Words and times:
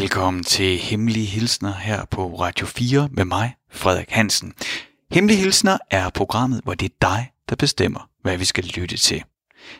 Velkommen 0.00 0.44
til 0.44 0.78
Hemmelige 0.78 1.26
Hilsner 1.26 1.74
her 1.74 2.04
på 2.04 2.34
Radio 2.34 2.66
4 2.66 3.08
med 3.12 3.24
mig, 3.24 3.54
Frederik 3.70 4.10
Hansen. 4.10 4.52
Hemmelige 5.12 5.38
Hilsner 5.38 5.78
er 5.90 6.10
programmet, 6.10 6.60
hvor 6.64 6.74
det 6.74 6.86
er 6.86 6.96
dig, 7.00 7.32
der 7.48 7.56
bestemmer, 7.56 8.08
hvad 8.22 8.36
vi 8.36 8.44
skal 8.44 8.64
lytte 8.64 8.96
til. 8.96 9.24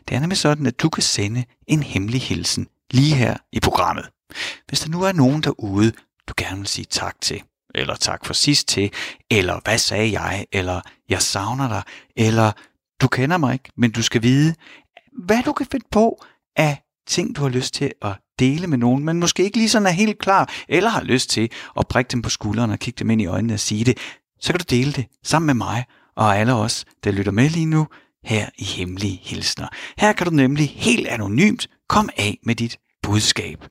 Det 0.08 0.16
er 0.16 0.20
nemlig 0.20 0.38
sådan, 0.38 0.66
at 0.66 0.82
du 0.82 0.88
kan 0.88 1.02
sende 1.02 1.44
en 1.66 1.82
hemmelig 1.82 2.20
hilsen 2.20 2.66
lige 2.90 3.14
her 3.14 3.36
i 3.52 3.60
programmet. 3.60 4.08
Hvis 4.68 4.80
der 4.80 4.88
nu 4.88 5.02
er 5.02 5.12
nogen 5.12 5.42
derude, 5.42 5.92
du 6.28 6.34
gerne 6.36 6.58
vil 6.58 6.66
sige 6.66 6.86
tak 6.90 7.20
til, 7.20 7.42
eller 7.74 7.94
tak 7.94 8.26
for 8.26 8.34
sidst 8.34 8.68
til, 8.68 8.92
eller 9.30 9.60
hvad 9.64 9.78
sagde 9.78 10.20
jeg, 10.20 10.46
eller 10.52 10.80
jeg 11.08 11.22
savner 11.22 11.68
dig, 11.68 11.82
eller 12.16 12.52
du 13.00 13.08
kender 13.08 13.36
mig 13.36 13.52
ikke, 13.52 13.70
men 13.76 13.90
du 13.90 14.02
skal 14.02 14.22
vide, 14.22 14.54
hvad 15.24 15.42
du 15.42 15.52
kan 15.52 15.66
finde 15.70 15.86
på 15.90 16.24
af 16.56 16.82
ting, 17.10 17.36
du 17.36 17.42
har 17.42 17.48
lyst 17.48 17.74
til 17.74 17.92
at 18.02 18.12
dele 18.38 18.66
med 18.66 18.78
nogen, 18.78 19.04
men 19.04 19.20
måske 19.20 19.44
ikke 19.44 19.56
lige 19.56 19.68
sådan 19.68 19.86
er 19.86 19.90
helt 19.90 20.18
klar, 20.18 20.52
eller 20.68 20.90
har 20.90 21.02
lyst 21.02 21.30
til 21.30 21.50
at 21.78 21.88
prikke 21.88 22.08
dem 22.08 22.22
på 22.22 22.30
skulderen 22.30 22.70
og 22.70 22.78
kigge 22.78 22.98
dem 22.98 23.10
ind 23.10 23.22
i 23.22 23.26
øjnene 23.26 23.54
og 23.54 23.60
sige 23.60 23.84
det, 23.84 23.98
så 24.40 24.52
kan 24.52 24.60
du 24.60 24.76
dele 24.76 24.92
det 24.92 25.06
sammen 25.24 25.46
med 25.46 25.54
mig 25.54 25.84
og 26.16 26.38
alle 26.38 26.54
os, 26.54 26.84
der 27.04 27.10
lytter 27.10 27.32
med 27.32 27.48
lige 27.48 27.66
nu, 27.66 27.86
her 28.24 28.48
i 28.58 28.64
Hemmelige 28.64 29.20
Hilsner. 29.22 29.68
Her 29.98 30.12
kan 30.12 30.26
du 30.26 30.32
nemlig 30.32 30.68
helt 30.76 31.06
anonymt 31.06 31.68
komme 31.88 32.20
af 32.20 32.38
med 32.42 32.54
dit 32.54 32.76
budskab. 33.02 33.64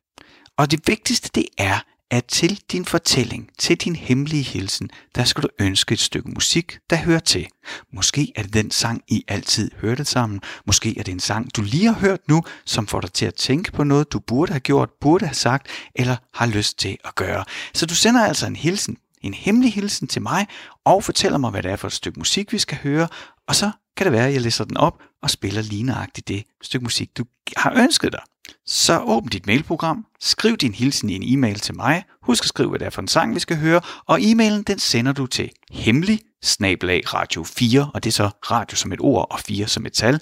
Og 0.57 0.71
det 0.71 0.79
vigtigste 0.87 1.29
det 1.35 1.45
er, 1.57 1.79
at 2.11 2.25
til 2.25 2.61
din 2.71 2.85
fortælling, 2.85 3.49
til 3.57 3.77
din 3.77 3.95
hemmelige 3.95 4.43
hilsen, 4.43 4.89
der 5.15 5.23
skal 5.23 5.43
du 5.43 5.49
ønske 5.59 5.93
et 5.93 5.99
stykke 5.99 6.29
musik, 6.29 6.79
der 6.89 6.95
hører 6.95 7.19
til. 7.19 7.47
Måske 7.93 8.33
er 8.35 8.41
det 8.41 8.53
den 8.53 8.71
sang, 8.71 9.01
I 9.07 9.23
altid 9.27 9.71
hørte 9.81 10.05
sammen. 10.05 10.41
Måske 10.65 10.99
er 10.99 11.03
det 11.03 11.11
en 11.11 11.19
sang, 11.19 11.55
du 11.55 11.61
lige 11.61 11.85
har 11.85 11.99
hørt 11.99 12.19
nu, 12.27 12.43
som 12.65 12.87
får 12.87 13.01
dig 13.01 13.13
til 13.13 13.25
at 13.25 13.35
tænke 13.35 13.71
på 13.71 13.83
noget, 13.83 14.11
du 14.13 14.19
burde 14.19 14.51
have 14.51 14.59
gjort, 14.59 14.89
burde 15.01 15.25
have 15.25 15.35
sagt, 15.35 15.67
eller 15.95 16.15
har 16.33 16.45
lyst 16.45 16.79
til 16.79 16.97
at 17.05 17.15
gøre. 17.15 17.45
Så 17.73 17.85
du 17.85 17.95
sender 17.95 18.25
altså 18.25 18.47
en 18.47 18.55
hilsen, 18.55 18.97
en 19.21 19.33
hemmelig 19.33 19.73
hilsen 19.73 20.07
til 20.07 20.21
mig, 20.21 20.47
og 20.85 21.03
fortæller 21.03 21.37
mig, 21.37 21.51
hvad 21.51 21.63
det 21.63 21.71
er 21.71 21.75
for 21.75 21.87
et 21.87 21.93
stykke 21.93 22.19
musik, 22.19 22.53
vi 22.53 22.57
skal 22.57 22.77
høre, 22.83 23.07
og 23.47 23.55
så 23.55 23.71
kan 23.97 24.05
det 24.05 24.13
være, 24.13 24.27
at 24.27 24.33
jeg 24.33 24.41
læser 24.41 24.63
den 24.63 24.77
op 24.77 25.01
og 25.23 25.29
spiller 25.29 25.61
ligneragtigt 25.61 26.27
det 26.27 26.43
stykke 26.63 26.83
musik, 26.83 27.17
du 27.17 27.25
har 27.57 27.73
ønsket 27.83 28.11
dig. 28.11 28.21
Så 28.65 28.99
åbn 28.99 29.29
dit 29.29 29.47
mailprogram, 29.47 30.05
skriv 30.19 30.57
din 30.57 30.73
hilsen 30.73 31.09
i 31.09 31.15
en 31.15 31.23
e-mail 31.37 31.59
til 31.59 31.75
mig, 31.75 32.03
husk 32.23 32.43
at 32.43 32.47
skrive, 32.47 32.69
hvad 32.69 32.79
det 32.79 32.85
er 32.85 32.89
for 32.89 33.01
en 33.01 33.07
sang, 33.07 33.35
vi 33.35 33.39
skal 33.39 33.57
høre, 33.57 33.81
og 34.05 34.19
e-mailen 34.21 34.63
den 34.63 34.79
sender 34.79 35.11
du 35.11 35.25
til 35.25 35.51
hemmelig 35.71 36.19
snablag 36.43 37.13
radio 37.13 37.43
4, 37.43 37.91
og 37.93 38.03
det 38.03 38.09
er 38.09 38.13
så 38.13 38.29
radio 38.51 38.77
som 38.77 38.91
et 38.91 38.99
ord 39.01 39.27
og 39.31 39.39
4 39.39 39.67
som 39.67 39.85
et 39.85 39.93
tal, 39.93 40.21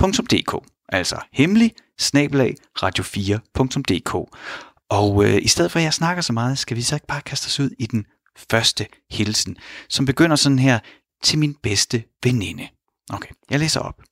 .dk. 0.00 0.54
Altså 0.88 1.16
hemmelig 1.32 1.72
snablag 1.98 2.54
radio 2.82 3.04
4.dk. 3.04 4.14
Og 4.90 5.24
øh, 5.24 5.42
i 5.42 5.48
stedet 5.48 5.72
for 5.72 5.78
at 5.78 5.84
jeg 5.84 5.94
snakker 5.94 6.22
så 6.22 6.32
meget, 6.32 6.58
skal 6.58 6.76
vi 6.76 6.82
så 6.82 6.94
ikke 6.96 7.06
bare 7.06 7.20
kaste 7.20 7.46
os 7.46 7.60
ud 7.60 7.70
i 7.78 7.86
den 7.86 8.06
første 8.50 8.86
hilsen, 9.10 9.56
som 9.88 10.06
begynder 10.06 10.36
sådan 10.36 10.58
her 10.58 10.78
til 11.22 11.38
min 11.38 11.54
bedste 11.62 12.04
veninde. 12.24 12.68
Okay, 13.10 13.30
jeg 13.50 13.58
læser 13.58 13.80
op. 13.80 14.07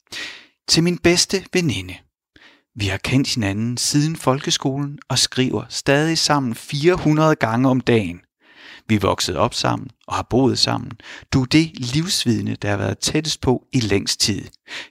Til 0.69 0.83
min 0.83 0.99
bedste 0.99 1.45
veninde. 1.53 1.95
Vi 2.75 2.87
har 2.87 2.97
kendt 2.97 3.35
hinanden 3.35 3.77
siden 3.77 4.17
folkeskolen 4.17 4.99
og 5.09 5.19
skriver 5.19 5.65
stadig 5.69 6.19
sammen 6.19 6.55
400 6.55 7.35
gange 7.35 7.69
om 7.69 7.81
dagen. 7.81 8.21
Vi 8.89 8.95
er 8.95 9.01
vokset 9.01 9.37
op 9.37 9.55
sammen 9.55 9.89
og 10.07 10.15
har 10.15 10.27
boet 10.31 10.59
sammen. 10.59 10.93
Du 11.33 11.43
er 11.43 11.47
det 11.47 11.71
livsvidne, 11.75 12.57
der 12.63 12.71
har 12.71 12.77
været 12.77 12.99
tættest 12.99 13.41
på 13.41 13.65
i 13.73 13.81
længst 13.81 14.21
tid. 14.21 14.45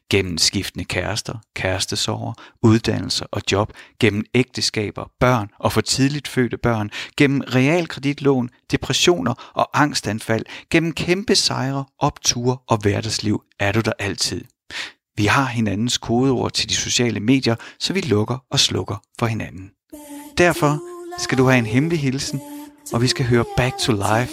Gennem 0.10 0.38
skiftende 0.38 0.86
kærester, 0.86 1.38
kærestesorger, 1.56 2.34
uddannelser 2.62 3.26
og 3.32 3.42
job, 3.52 3.74
gennem 4.00 4.24
ægteskaber, 4.34 5.12
børn 5.20 5.50
og 5.60 5.72
for 5.72 5.82
tidligt 5.82 6.28
fødte 6.28 6.58
børn, 6.58 6.92
gennem 7.18 7.42
realkreditlån, 7.42 8.50
depressioner 8.72 9.52
og 9.54 9.70
angstanfald, 9.74 10.46
gennem 10.70 10.94
kæmpe 10.94 11.36
sejre, 11.36 11.86
opture 12.00 12.58
og 12.68 12.78
hverdagsliv 12.78 13.42
er 13.60 13.72
du 13.72 13.82
der 13.82 13.94
altid. 14.00 14.46
Vi 15.18 15.26
har 15.26 15.46
hinandens 15.46 15.98
kodeord 15.98 16.52
til 16.52 16.70
de 16.70 16.76
sociale 16.76 17.20
medier, 17.20 17.56
så 17.80 17.94
vi 17.94 18.02
lukker 18.02 18.38
og 18.52 18.60
slukker 18.60 18.96
for 19.20 19.26
hinanden. 19.26 19.70
Derfor 20.38 20.80
skal 21.20 21.38
du 21.38 21.46
have 21.46 21.60
en 21.60 21.66
hemmelig 21.66 22.00
hilsen, 22.00 22.42
og 22.94 23.02
vi 23.02 23.08
skal 23.08 23.26
høre 23.26 23.46
Back 23.58 23.78
to 23.78 23.92
Life 23.92 24.32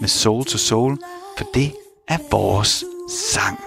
med 0.00 0.08
Soul 0.08 0.44
to 0.44 0.58
Soul, 0.58 0.98
for 1.38 1.44
det 1.54 1.72
er 2.08 2.18
vores 2.30 2.84
sang. 3.10 3.58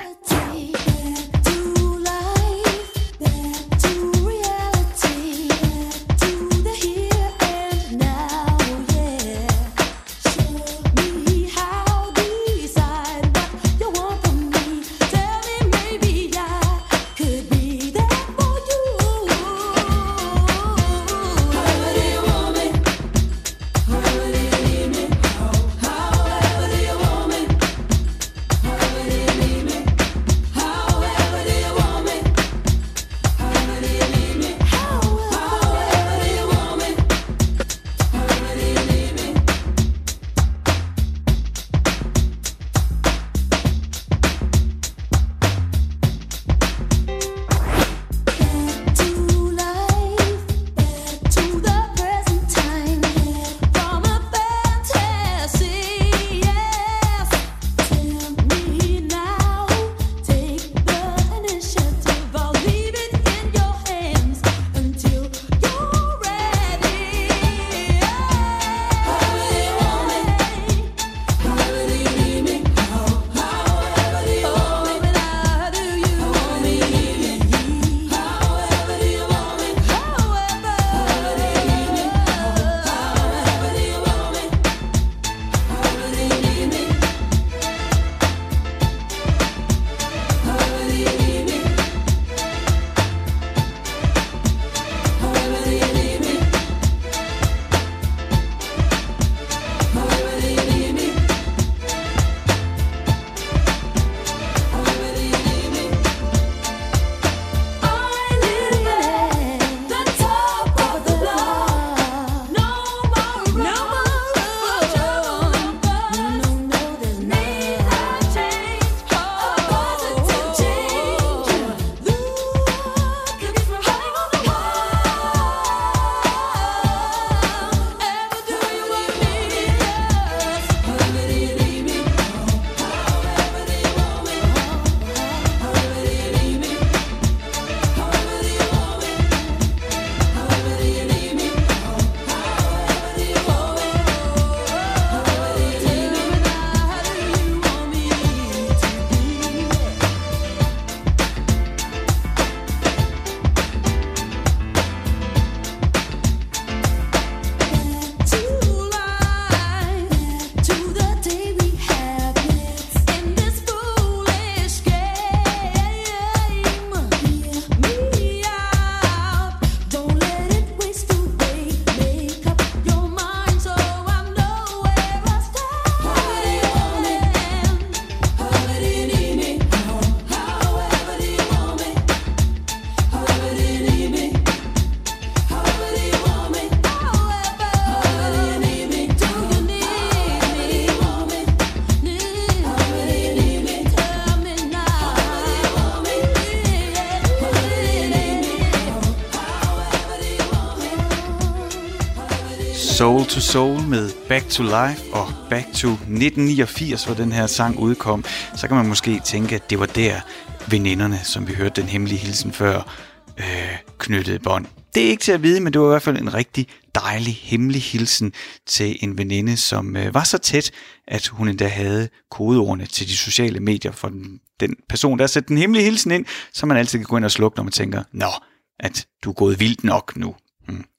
To 203.36 203.42
Soul 203.42 203.82
med 203.82 204.10
Back 204.28 204.50
to 204.50 204.64
Life 204.64 205.14
og 205.14 205.28
Back 205.50 205.66
to 205.74 205.90
1989, 205.92 207.06
hvor 207.06 207.16
den 207.16 207.32
her 207.32 207.48
sang 207.48 207.80
udkom, 207.80 208.26
så 208.56 208.68
kan 208.68 208.78
man 208.78 208.88
måske 208.88 209.22
tænke, 209.26 209.56
at 209.56 209.70
det 209.70 209.80
var 209.80 209.86
der 209.86 210.22
veninderne, 210.70 211.20
som 211.24 211.48
vi 211.48 211.54
hørte 211.54 211.82
den 211.82 211.90
hemmelige 211.90 212.18
hilsen 212.18 212.52
før, 212.52 212.92
øh, 213.38 213.78
knyttede 213.98 214.40
bånd. 214.40 214.66
Det 214.96 215.06
er 215.06 215.10
ikke 215.10 215.22
til 215.22 215.32
at 215.32 215.44
vide, 215.44 215.60
men 215.62 215.74
det 215.74 215.82
var 215.82 215.88
i 215.88 215.90
hvert 215.90 216.02
fald 216.02 216.18
en 216.18 216.34
rigtig 216.34 216.68
dejlig 216.96 217.36
hemmelig 217.42 217.82
hilsen 217.82 218.34
til 218.68 218.98
en 219.02 219.18
veninde, 219.18 219.58
som 219.58 219.96
øh, 219.96 220.14
var 220.14 220.24
så 220.24 220.38
tæt, 220.38 220.72
at 221.08 221.28
hun 221.28 221.48
endda 221.48 221.68
havde 221.68 222.10
kodeordene 222.32 222.86
til 222.86 223.08
de 223.08 223.18
sociale 223.18 223.60
medier 223.60 223.92
for 223.92 224.10
den, 224.10 224.40
den 224.60 224.76
person, 224.90 225.20
der 225.20 225.32
har 225.34 225.42
den 225.42 225.58
hemmelige 225.58 225.86
hilsen 225.86 226.12
ind, 226.12 226.26
så 226.54 226.66
man 226.66 226.78
altid 226.78 227.00
kan 227.00 227.06
gå 227.06 227.18
ind 227.18 227.26
og 227.26 227.32
slukke, 227.32 227.58
når 227.58 227.64
man 227.64 227.72
tænker, 227.72 228.04
nå, 228.12 228.32
at 228.80 229.06
du 229.24 229.30
er 229.30 229.34
gået 229.34 229.60
vildt 229.60 229.84
nok 229.84 230.14
nu. 230.16 230.36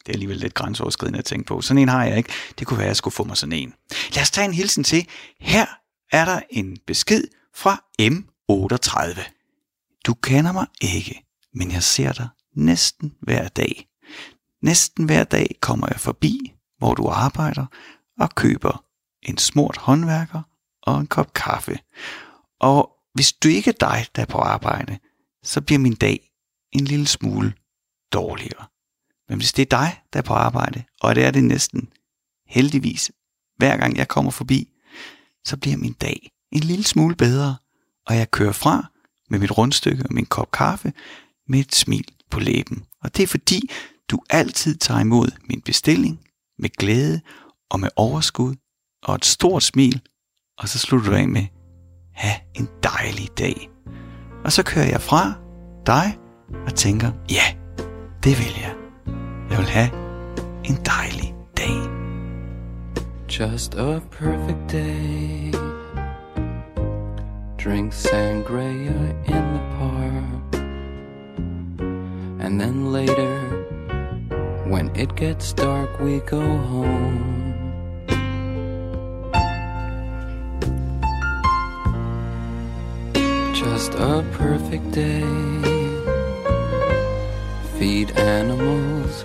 Det 0.07 0.13
er 0.13 0.17
alligevel 0.17 0.37
lidt 0.37 0.55
grænseoverskridende 0.55 1.19
at 1.19 1.25
tænke 1.25 1.47
på. 1.47 1.61
Sådan 1.61 1.83
en 1.83 1.89
har 1.89 2.05
jeg 2.05 2.17
ikke. 2.17 2.33
Det 2.59 2.67
kunne 2.67 2.79
være, 2.79 2.87
at 2.87 2.89
jeg 2.89 2.97
skulle 2.97 3.15
få 3.15 3.25
mig 3.25 3.37
sådan 3.37 3.53
en. 3.53 3.75
Lad 4.15 4.23
os 4.23 4.31
tage 4.31 4.45
en 4.45 4.55
hilsen 4.55 4.85
til. 4.85 5.09
Her 5.41 5.67
er 6.13 6.25
der 6.25 6.41
en 6.51 6.77
besked 6.87 7.25
fra 7.55 7.85
M38. 8.03 9.21
Du 10.07 10.15
kender 10.15 10.53
mig 10.53 10.67
ikke, 10.81 11.25
men 11.55 11.71
jeg 11.71 11.83
ser 11.83 12.13
dig 12.13 12.29
næsten 12.57 13.15
hver 13.21 13.49
dag. 13.49 13.89
Næsten 14.63 15.05
hver 15.05 15.25
dag 15.25 15.57
kommer 15.61 15.87
jeg 15.91 16.01
forbi, 16.01 16.53
hvor 16.79 16.95
du 16.95 17.09
arbejder, 17.09 17.67
og 18.21 18.35
køber 18.35 18.85
en 19.23 19.39
smurt 19.39 19.77
håndværker 19.77 20.43
og 20.83 21.01
en 21.01 21.07
kop 21.07 21.33
kaffe. 21.35 21.79
Og 22.61 22.93
hvis 23.15 23.33
du 23.33 23.49
ikke 23.49 23.71
er 23.71 23.75
dig, 23.81 24.07
der 24.17 24.23
er 24.23 24.27
på 24.27 24.39
arbejde, 24.39 24.99
så 25.43 25.61
bliver 25.61 25.79
min 25.79 25.95
dag 25.95 26.33
en 26.73 26.85
lille 26.85 27.07
smule 27.07 27.55
dårligere. 28.13 28.67
Men 29.29 29.39
hvis 29.39 29.53
det 29.53 29.63
er 29.63 29.79
dig, 29.79 30.01
der 30.13 30.19
er 30.19 30.23
på 30.23 30.35
arbejde, 30.35 30.83
og 31.01 31.15
det 31.15 31.25
er 31.25 31.31
det 31.31 31.45
næsten 31.45 31.89
heldigvis, 32.47 33.11
hver 33.57 33.77
gang 33.77 33.97
jeg 33.97 34.09
kommer 34.09 34.31
forbi, 34.31 34.69
så 35.45 35.57
bliver 35.57 35.77
min 35.77 35.93
dag 35.93 36.31
en 36.53 36.61
lille 36.61 36.85
smule 36.85 37.17
bedre, 37.17 37.57
og 38.07 38.17
jeg 38.17 38.31
kører 38.31 38.53
fra 38.53 38.91
med 39.31 39.39
mit 39.39 39.59
rundstykke 39.59 40.03
og 40.03 40.15
min 40.15 40.27
kop 40.27 40.51
kaffe 40.51 40.93
med 41.49 41.61
et 41.61 41.75
smil 41.75 42.09
på 42.31 42.41
læben. 42.41 42.85
Og 43.03 43.17
det 43.17 43.23
er 43.23 43.27
fordi, 43.27 43.71
du 44.11 44.21
altid 44.31 44.77
tager 44.77 45.01
imod 45.01 45.29
min 45.49 45.61
bestilling 45.61 46.21
med 46.59 46.71
glæde 46.71 47.21
og 47.71 47.81
med 47.81 47.89
overskud 47.97 48.55
og 49.03 49.15
et 49.15 49.25
stort 49.25 49.63
smil, 49.63 50.01
og 50.59 50.69
så 50.69 50.79
slutter 50.79 51.11
du 51.11 51.17
af 51.17 51.29
med, 51.29 51.47
ha' 52.15 52.39
en 52.55 52.69
dejlig 52.83 53.29
dag. 53.39 53.71
Og 54.45 54.53
så 54.53 54.63
kører 54.63 54.87
jeg 54.87 55.01
fra 55.01 55.35
dig 55.87 56.19
og 56.67 56.75
tænker, 56.75 57.13
ja, 57.31 57.57
det 58.25 58.39
vil 58.39 58.55
jeg. 58.61 58.86
Jeg 59.57 59.65
vil 59.65 59.71
have 59.71 59.91
en 60.65 60.79
dejlig 60.85 61.35
dag. 61.57 61.91
Just 63.29 63.75
a 63.75 64.01
perfect 64.11 64.73
day. 64.73 65.53
Drink 67.65 67.93
sangria 67.93 69.15
in 69.27 69.45
the 69.55 69.61
park. 69.79 70.55
And 72.41 72.61
then 72.61 72.93
later, 72.93 73.39
when 74.67 74.91
it 74.95 75.17
gets 75.17 75.55
dark, 75.55 76.01
we 76.01 76.19
go 76.19 76.57
home. 76.57 77.55
Just 83.55 83.95
a 83.95 84.23
perfect 84.33 84.93
day 84.93 85.87
feed 87.79 88.11
animals 88.19 89.25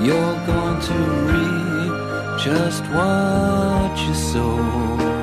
You're 0.00 0.46
going 0.46 0.80
to 0.80 0.94
reap 1.28 2.38
just 2.38 2.84
what 2.84 3.98
you 4.06 4.14
sow. 4.14 5.17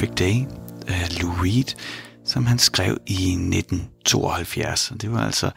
Perfect 0.00 0.18
Day 0.18 0.46
af 0.88 1.22
Lou 1.22 1.30
Reed, 1.30 1.76
som 2.24 2.46
han 2.46 2.58
skrev 2.58 2.98
i 3.06 3.12
1972. 3.12 4.90
Og 4.90 5.02
det 5.02 5.12
var 5.12 5.26
altså 5.26 5.50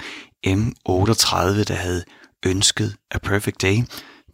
M38, 0.48 1.64
der 1.64 1.74
havde 1.74 2.04
ønsket 2.46 2.96
A 3.12 3.18
Perfect 3.18 3.62
Day, 3.62 3.78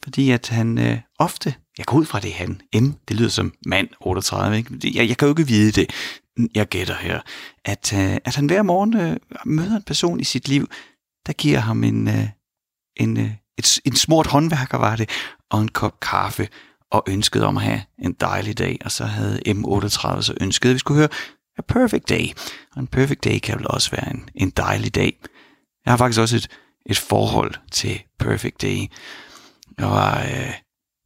fordi 0.03 0.31
at 0.31 0.49
han 0.49 0.77
øh, 0.77 0.97
ofte, 1.19 1.53
jeg 1.77 1.85
går 1.85 1.97
ud 1.97 2.05
fra 2.05 2.19
det 2.19 2.33
han, 2.33 2.61
M, 2.75 2.91
det 3.07 3.15
lyder 3.15 3.29
som 3.29 3.53
mand 3.65 3.87
38, 4.01 4.57
ikke? 4.57 4.79
Jeg, 4.83 5.09
jeg 5.09 5.17
kan 5.17 5.27
jo 5.27 5.31
ikke 5.31 5.47
vide 5.47 5.71
det, 5.71 5.91
jeg 6.55 6.67
gætter 6.67 6.95
her, 6.95 7.21
at, 7.65 7.93
øh, 7.93 8.17
at 8.25 8.35
han 8.35 8.45
hver 8.45 8.61
morgen 8.61 8.97
øh, 8.97 9.17
møder 9.45 9.75
en 9.75 9.83
person 9.83 10.19
i 10.19 10.23
sit 10.23 10.47
liv, 10.47 10.67
der 11.27 11.33
giver 11.33 11.59
ham 11.59 11.83
en, 11.83 12.07
øh, 12.07 12.27
en, 12.97 13.17
øh, 13.17 13.31
et, 13.57 13.79
en 13.85 13.95
smurt 13.95 14.27
håndværker 14.27 14.77
var 14.77 14.95
det, 14.95 15.09
og 15.49 15.61
en 15.61 15.69
kop 15.69 15.99
kaffe, 15.99 16.47
og 16.91 17.03
ønskede 17.07 17.45
om 17.45 17.57
at 17.57 17.63
have 17.63 17.81
en 17.99 18.13
dejlig 18.13 18.57
dag, 18.57 18.77
og 18.85 18.91
så 18.91 19.05
havde 19.05 19.41
M38 19.47 20.21
så 20.21 20.33
ønsket, 20.41 20.69
at 20.69 20.73
vi 20.73 20.79
skulle 20.79 20.97
høre 20.97 21.09
A 21.57 21.61
Perfect 21.61 22.09
Day. 22.09 22.27
Og 22.75 22.81
en 22.81 22.87
Perfect 22.87 23.23
Day 23.23 23.39
kan 23.39 23.57
vel 23.57 23.67
også 23.69 23.91
være 23.91 24.11
en, 24.11 24.29
en 24.35 24.49
dejlig 24.49 24.95
dag. 24.95 25.19
Jeg 25.85 25.91
har 25.93 25.97
faktisk 25.97 26.21
også 26.21 26.35
et, 26.35 26.47
et 26.85 26.97
forhold 26.97 27.55
til 27.71 28.01
Perfect 28.19 28.61
Day. 28.61 28.77
Jeg 29.77 29.87
var 29.87 30.23
øh, 30.23 30.53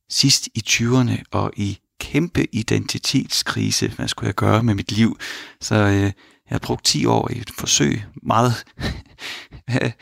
sidst 0.09 0.47
i 0.55 0.63
20'erne 0.67 1.23
og 1.31 1.51
i 1.55 1.79
kæmpe 1.99 2.55
identitetskrise. 2.55 3.87
Hvad 3.87 4.07
skulle 4.07 4.27
jeg 4.27 4.35
gøre 4.35 4.63
med 4.63 4.75
mit 4.75 4.91
liv? 4.91 5.17
Så 5.61 5.75
øh, 5.75 6.01
jeg 6.01 6.11
har 6.49 6.59
brugt 6.59 6.85
10 6.85 7.05
år 7.05 7.31
i 7.31 7.37
et 7.37 7.51
forsøg, 7.51 8.03
meget 8.23 8.65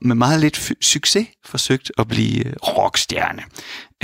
med 0.00 0.14
meget 0.14 0.40
lidt 0.40 0.72
succes 0.80 1.26
forsøgt 1.44 1.92
at 1.98 2.08
blive 2.08 2.46
øh, 2.46 2.52
rockstjerne. 2.62 3.42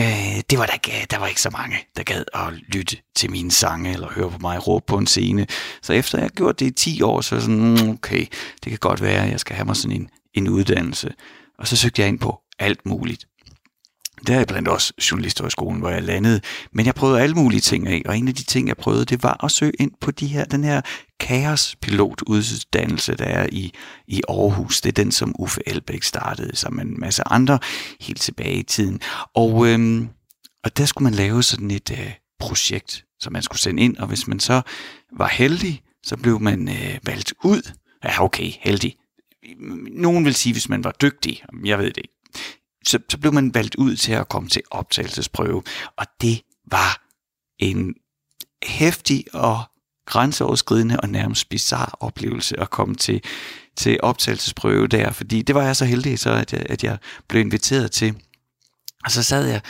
Øh, 0.00 0.42
det 0.50 0.58
var 0.58 0.66
der, 0.66 1.06
der 1.10 1.18
var 1.18 1.26
ikke 1.26 1.40
så 1.40 1.50
mange, 1.50 1.76
der 1.96 2.02
gad 2.02 2.24
at 2.34 2.52
lytte 2.52 2.96
til 3.16 3.30
mine 3.30 3.50
sange 3.50 3.92
eller 3.92 4.08
høre 4.08 4.30
på 4.30 4.38
mig 4.40 4.66
råbe 4.66 4.84
på 4.86 4.98
en 4.98 5.06
scene. 5.06 5.46
Så 5.82 5.92
efter 5.92 6.18
jeg 6.18 6.30
gjort 6.30 6.60
det 6.60 6.66
i 6.66 6.70
10 6.70 7.02
år, 7.02 7.20
så 7.20 7.34
var 7.34 7.40
jeg 7.40 7.42
sådan, 7.42 7.86
mm, 7.86 7.90
okay, 7.90 8.26
det 8.64 8.70
kan 8.70 8.78
godt 8.78 9.02
være, 9.02 9.24
at 9.24 9.30
jeg 9.30 9.40
skal 9.40 9.56
have 9.56 9.66
mig 9.66 9.76
sådan 9.76 9.96
en, 9.96 10.08
en 10.34 10.48
uddannelse. 10.48 11.12
Og 11.58 11.66
så 11.66 11.76
søgte 11.76 12.02
jeg 12.02 12.08
ind 12.08 12.18
på 12.18 12.40
alt 12.58 12.86
muligt. 12.86 13.26
Der 14.26 14.40
er 14.40 14.44
blandt 14.44 14.68
også 14.68 14.92
journalisthøjskolen, 15.10 15.80
hvor 15.80 15.90
jeg 15.90 16.02
landede. 16.02 16.40
Men 16.72 16.86
jeg 16.86 16.94
prøvede 16.94 17.20
alle 17.20 17.34
mulige 17.34 17.60
ting 17.60 17.88
af, 17.88 18.02
og 18.06 18.18
en 18.18 18.28
af 18.28 18.34
de 18.34 18.44
ting, 18.44 18.68
jeg 18.68 18.76
prøvede, 18.76 19.04
det 19.04 19.22
var 19.22 19.44
at 19.44 19.50
søge 19.50 19.72
ind 19.78 19.90
på 20.00 20.10
de 20.10 20.26
her, 20.26 20.44
den 20.44 20.64
her 20.64 20.80
kaospilotuddannelse, 21.20 23.14
der 23.14 23.24
er 23.24 23.46
i, 23.52 23.72
i 24.08 24.22
Aarhus. 24.28 24.80
Det 24.80 24.88
er 24.88 25.02
den, 25.04 25.12
som 25.12 25.34
Uffe 25.38 25.60
Elbæk 25.66 26.02
startede 26.02 26.56
sammen 26.56 26.86
med 26.86 26.94
en 26.94 27.00
masse 27.00 27.22
andre 27.26 27.58
helt 28.00 28.20
tilbage 28.20 28.54
i 28.54 28.62
tiden. 28.62 29.00
Og, 29.34 29.66
øhm, 29.66 30.08
og 30.64 30.76
der 30.76 30.84
skulle 30.84 31.04
man 31.04 31.14
lave 31.14 31.42
sådan 31.42 31.70
et 31.70 31.90
øh, 31.90 32.12
projekt, 32.40 33.04
som 33.20 33.32
man 33.32 33.42
skulle 33.42 33.60
sende 33.60 33.82
ind, 33.82 33.96
og 33.96 34.06
hvis 34.06 34.28
man 34.28 34.40
så 34.40 34.62
var 35.16 35.28
heldig, 35.28 35.82
så 36.02 36.16
blev 36.16 36.40
man 36.40 36.68
øh, 36.68 36.98
valgt 37.02 37.34
ud. 37.44 37.72
Ja, 38.04 38.24
okay, 38.24 38.52
heldig. 38.60 38.96
Nogen 39.90 40.24
vil 40.24 40.34
sige, 40.34 40.52
hvis 40.52 40.68
man 40.68 40.84
var 40.84 40.92
dygtig. 41.02 41.44
Jeg 41.64 41.78
ved 41.78 41.86
det 41.86 41.96
ikke 41.96 42.19
så, 42.86 42.98
så 43.08 43.18
blev 43.18 43.32
man 43.32 43.54
valgt 43.54 43.74
ud 43.74 43.96
til 43.96 44.12
at 44.12 44.28
komme 44.28 44.48
til 44.48 44.62
optagelsesprøve, 44.70 45.62
og 45.96 46.06
det 46.20 46.42
var 46.70 47.02
en 47.58 47.94
hæftig 48.64 49.24
og 49.32 49.62
grænseoverskridende 50.06 51.00
og 51.00 51.08
nærmest 51.08 51.48
bizarre 51.48 51.92
oplevelse 52.00 52.60
at 52.60 52.70
komme 52.70 52.94
til, 52.94 53.22
til 53.76 53.98
optagelsesprøve 54.02 54.86
der, 54.86 55.12
fordi 55.12 55.42
det 55.42 55.54
var 55.54 55.62
jeg 55.62 55.76
så 55.76 55.84
heldig, 55.84 56.18
så 56.18 56.30
at 56.30 56.52
jeg, 56.52 56.66
at 56.68 56.84
jeg 56.84 56.98
blev 57.28 57.40
inviteret 57.40 57.92
til. 57.92 58.14
Og 59.04 59.10
så 59.10 59.22
sad 59.22 59.46
jeg, 59.46 59.60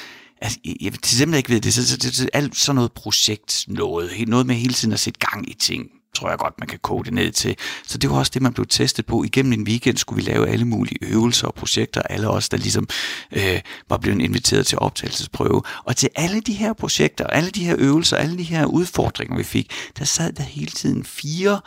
altså, 0.41 0.59
jeg 0.81 0.93
til 0.93 1.17
simpelthen 1.17 1.39
ikke 1.39 1.51
ved 1.51 1.61
det, 1.61 1.75
så, 1.75 1.87
så, 1.89 1.97
så, 2.01 2.15
så 2.15 2.29
alt 2.33 2.57
sådan 2.57 2.75
noget 2.75 2.93
projekt, 2.93 3.65
noget, 3.69 4.29
noget 4.29 4.47
med 4.47 4.55
hele 4.55 4.75
tiden 4.75 4.95
at 4.95 5.01
sætte 5.01 5.21
gang 5.21 5.51
i 5.51 5.55
ting, 5.55 5.91
tror 6.15 6.29
jeg 6.29 6.39
godt, 6.39 6.55
man 6.59 6.69
kan 6.69 6.79
kode 6.83 7.05
det 7.05 7.15
ned 7.15 7.33
til. 7.33 7.57
Så 7.87 7.99
det 7.99 8.11
var 8.11 8.19
også 8.19 8.31
det, 8.35 8.43
man 8.43 8.53
blev 8.53 8.67
testet 8.67 9.07
på. 9.07 9.25
Igennem 9.25 9.53
en 9.53 9.63
weekend 9.63 9.97
skulle 9.97 10.25
vi 10.25 10.31
lave 10.31 10.49
alle 10.49 10.65
mulige 10.65 10.99
øvelser 11.05 11.47
og 11.47 11.55
projekter, 11.55 12.03
alle 12.03 12.29
os, 12.29 12.49
der 12.49 12.57
ligesom 12.57 12.89
øh, 13.33 13.61
var 13.89 13.97
blevet 13.97 14.23
inviteret 14.23 14.67
til 14.67 14.79
optagelsesprøve. 14.79 15.63
Og 15.85 15.97
til 15.97 16.09
alle 16.15 16.41
de 16.41 16.53
her 16.53 16.73
projekter, 16.73 17.27
alle 17.27 17.51
de 17.51 17.65
her 17.65 17.77
øvelser, 17.79 18.17
alle 18.17 18.39
de 18.39 18.43
her 18.43 18.67
udfordringer, 18.67 19.37
vi 19.37 19.45
fik, 19.45 19.73
der 19.99 20.05
sad 20.05 20.33
der 20.33 20.43
hele 20.43 20.71
tiden 20.71 21.05
fire 21.05 21.61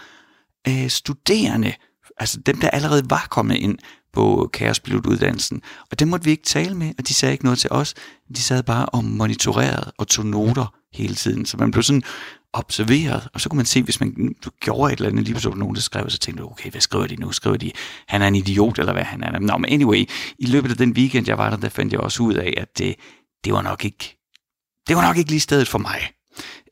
øh, 0.67 0.89
studerende, 0.89 1.73
altså 2.17 2.39
dem, 2.39 2.59
der 2.59 2.69
allerede 2.69 3.09
var 3.09 3.27
kommet 3.29 3.55
ind 3.55 3.77
på 4.13 4.49
Kaospilotuddannelsen. 4.53 5.61
Og 5.91 5.99
dem 5.99 6.07
måtte 6.07 6.25
vi 6.25 6.31
ikke 6.31 6.43
tale 6.43 6.75
med, 6.75 6.93
og 6.97 7.07
de 7.07 7.13
sagde 7.13 7.31
ikke 7.31 7.43
noget 7.43 7.59
til 7.59 7.71
os. 7.71 7.93
De 8.35 8.41
sad 8.41 8.63
bare 8.63 8.85
og 8.85 9.03
monitorerede 9.05 9.91
og 9.97 10.07
tog 10.07 10.25
noter 10.25 10.73
hele 10.93 11.15
tiden. 11.15 11.45
Så 11.45 11.57
man 11.57 11.71
blev 11.71 11.83
sådan 11.83 12.03
observeret, 12.53 13.27
og 13.33 13.41
så 13.41 13.49
kunne 13.49 13.57
man 13.57 13.65
se, 13.65 13.83
hvis 13.83 13.99
man 13.99 14.35
gjorde 14.59 14.93
et 14.93 14.97
eller 14.97 15.09
andet, 15.09 15.25
lige 15.25 15.39
så 15.39 15.49
nogen, 15.49 15.75
der 15.75 15.81
skrev, 15.81 16.09
så 16.09 16.17
tænkte 16.17 16.43
du, 16.43 16.49
okay, 16.49 16.71
hvad 16.71 16.81
skriver 16.81 17.07
de 17.07 17.15
nu? 17.15 17.31
Skriver 17.31 17.57
de, 17.57 17.71
han 18.07 18.21
er 18.21 18.27
en 18.27 18.35
idiot, 18.35 18.79
eller 18.79 18.93
hvad 18.93 19.03
han 19.03 19.23
er? 19.23 19.39
Nå, 19.39 19.57
men 19.57 19.71
anyway, 19.71 20.09
i 20.39 20.45
løbet 20.45 20.71
af 20.71 20.77
den 20.77 20.91
weekend, 20.91 21.27
jeg 21.27 21.37
var 21.37 21.49
der, 21.49 21.57
der 21.57 21.69
fandt 21.69 21.93
jeg 21.93 21.99
også 21.99 22.23
ud 22.23 22.33
af, 22.33 22.53
at 22.57 22.77
det, 22.77 22.95
det 23.43 23.53
var 23.53 23.61
nok 23.61 23.85
ikke, 23.85 24.17
det 24.87 24.95
var 24.95 25.07
nok 25.07 25.17
ikke 25.17 25.29
lige 25.29 25.39
stedet 25.39 25.67
for 25.67 25.77
mig. 25.77 25.99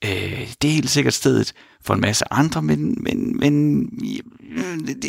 Øh, 0.06 0.54
det 0.62 0.70
er 0.70 0.74
helt 0.74 0.90
sikkert 0.90 1.14
stedet 1.14 1.54
for 1.84 1.94
en 1.94 2.02
masse 2.02 2.34
andre, 2.34 2.62
men, 2.62 2.98
men, 3.00 3.40
men 3.40 3.86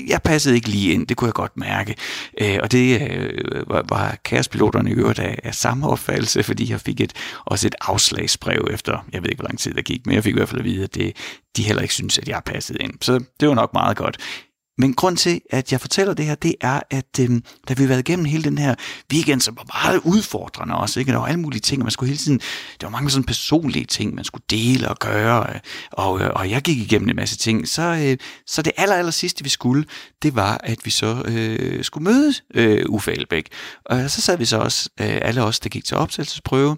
jeg 0.09 0.23
passede 0.23 0.55
ikke 0.55 0.69
lige 0.69 0.93
ind, 0.93 1.07
det 1.07 1.17
kunne 1.17 1.27
jeg 1.27 1.35
godt 1.35 1.57
mærke. 1.57 1.97
Øh, 2.41 2.59
og 2.63 2.73
det 2.73 3.11
øh, 3.11 3.71
var, 3.71 3.85
var 3.89 4.19
kaospiloterne 4.25 4.91
i 4.91 4.95
øvrigt 4.95 5.19
af, 5.19 5.39
af 5.45 5.55
samme 5.55 5.89
opfattelse, 5.89 6.43
fordi 6.43 6.71
jeg 6.71 6.81
fik 6.81 7.01
et, 7.01 7.13
også 7.45 7.67
et 7.67 7.75
afslagsbrev 7.81 8.69
efter, 8.71 9.07
jeg 9.13 9.23
ved 9.23 9.31
ikke 9.31 9.41
hvor 9.41 9.49
lang 9.49 9.59
tid 9.59 9.75
der 9.75 9.83
gik, 9.83 10.07
men 10.07 10.15
jeg 10.15 10.25
fik 10.25 10.35
i 10.35 10.37
hvert 10.37 10.49
fald 10.49 10.61
at 10.61 10.65
vide, 10.65 10.85
at 10.85 10.95
det, 10.95 11.17
de 11.57 11.63
heller 11.63 11.83
ikke 11.83 11.95
synes, 11.95 12.19
at 12.19 12.29
jeg 12.29 12.43
passede 12.47 12.79
ind. 12.79 12.93
Så 13.01 13.25
det 13.41 13.49
var 13.49 13.55
nok 13.55 13.73
meget 13.73 13.97
godt. 13.97 14.17
Men 14.79 14.95
grund 14.95 15.17
til, 15.17 15.41
at 15.51 15.73
jeg 15.73 15.81
fortæller 15.81 16.15
det 16.15 16.25
her, 16.25 16.35
det 16.35 16.55
er, 16.61 16.81
at 16.91 17.19
øh, 17.21 17.41
da 17.69 17.75
vi 17.75 17.83
har 17.83 17.89
været 17.89 18.09
igennem 18.09 18.25
hele 18.25 18.45
den 18.45 18.59
her 18.59 18.75
weekend, 19.13 19.41
som 19.41 19.57
var 19.57 19.83
meget 19.85 20.01
udfordrende 20.05 20.75
også, 20.75 21.01
ikke? 21.01 21.13
der 21.13 21.19
var 21.19 21.27
alle 21.27 21.41
mulige 21.41 21.61
ting, 21.61 21.83
og 21.83 21.85
man 21.85 21.91
skulle 21.91 22.09
hele 22.09 22.19
tiden, 22.19 22.41
der 22.81 22.87
var 22.87 22.91
mange 22.91 23.11
sådan 23.11 23.25
personlige 23.25 23.85
ting, 23.85 24.15
man 24.15 24.25
skulle 24.25 24.45
dele 24.51 24.89
og 24.89 24.99
gøre, 24.99 25.47
øh, 25.55 25.61
og, 25.93 26.21
øh, 26.21 26.31
og 26.35 26.51
jeg 26.51 26.63
gik 26.63 26.79
igennem 26.79 27.09
en 27.09 27.17
masse 27.17 27.37
ting, 27.37 27.69
så, 27.69 27.83
øh, 27.83 28.17
så 28.47 28.63
det 28.63 28.73
aller, 28.77 28.97
aller 28.97 29.13
sidste, 29.13 29.45
vi 29.45 29.49
skulle, 29.51 29.85
det 30.23 30.35
var, 30.35 30.61
at 30.65 30.79
vi 30.85 30.91
så 30.91 31.23
øh, 31.25 31.85
skulle 31.85 32.05
møde 32.05 32.33
øh, 32.55 32.85
Uffe 32.89 33.13
Elbæk. 33.13 33.49
Og 33.85 34.11
så 34.11 34.21
sad 34.21 34.39
vi 34.39 34.45
så 34.45 34.59
også, 34.59 34.89
øh, 35.01 35.19
alle 35.23 35.43
os, 35.43 35.61
der 35.61 35.69
gik 35.69 35.85
til 35.85 35.97
optagelsesprøve, 35.97 36.77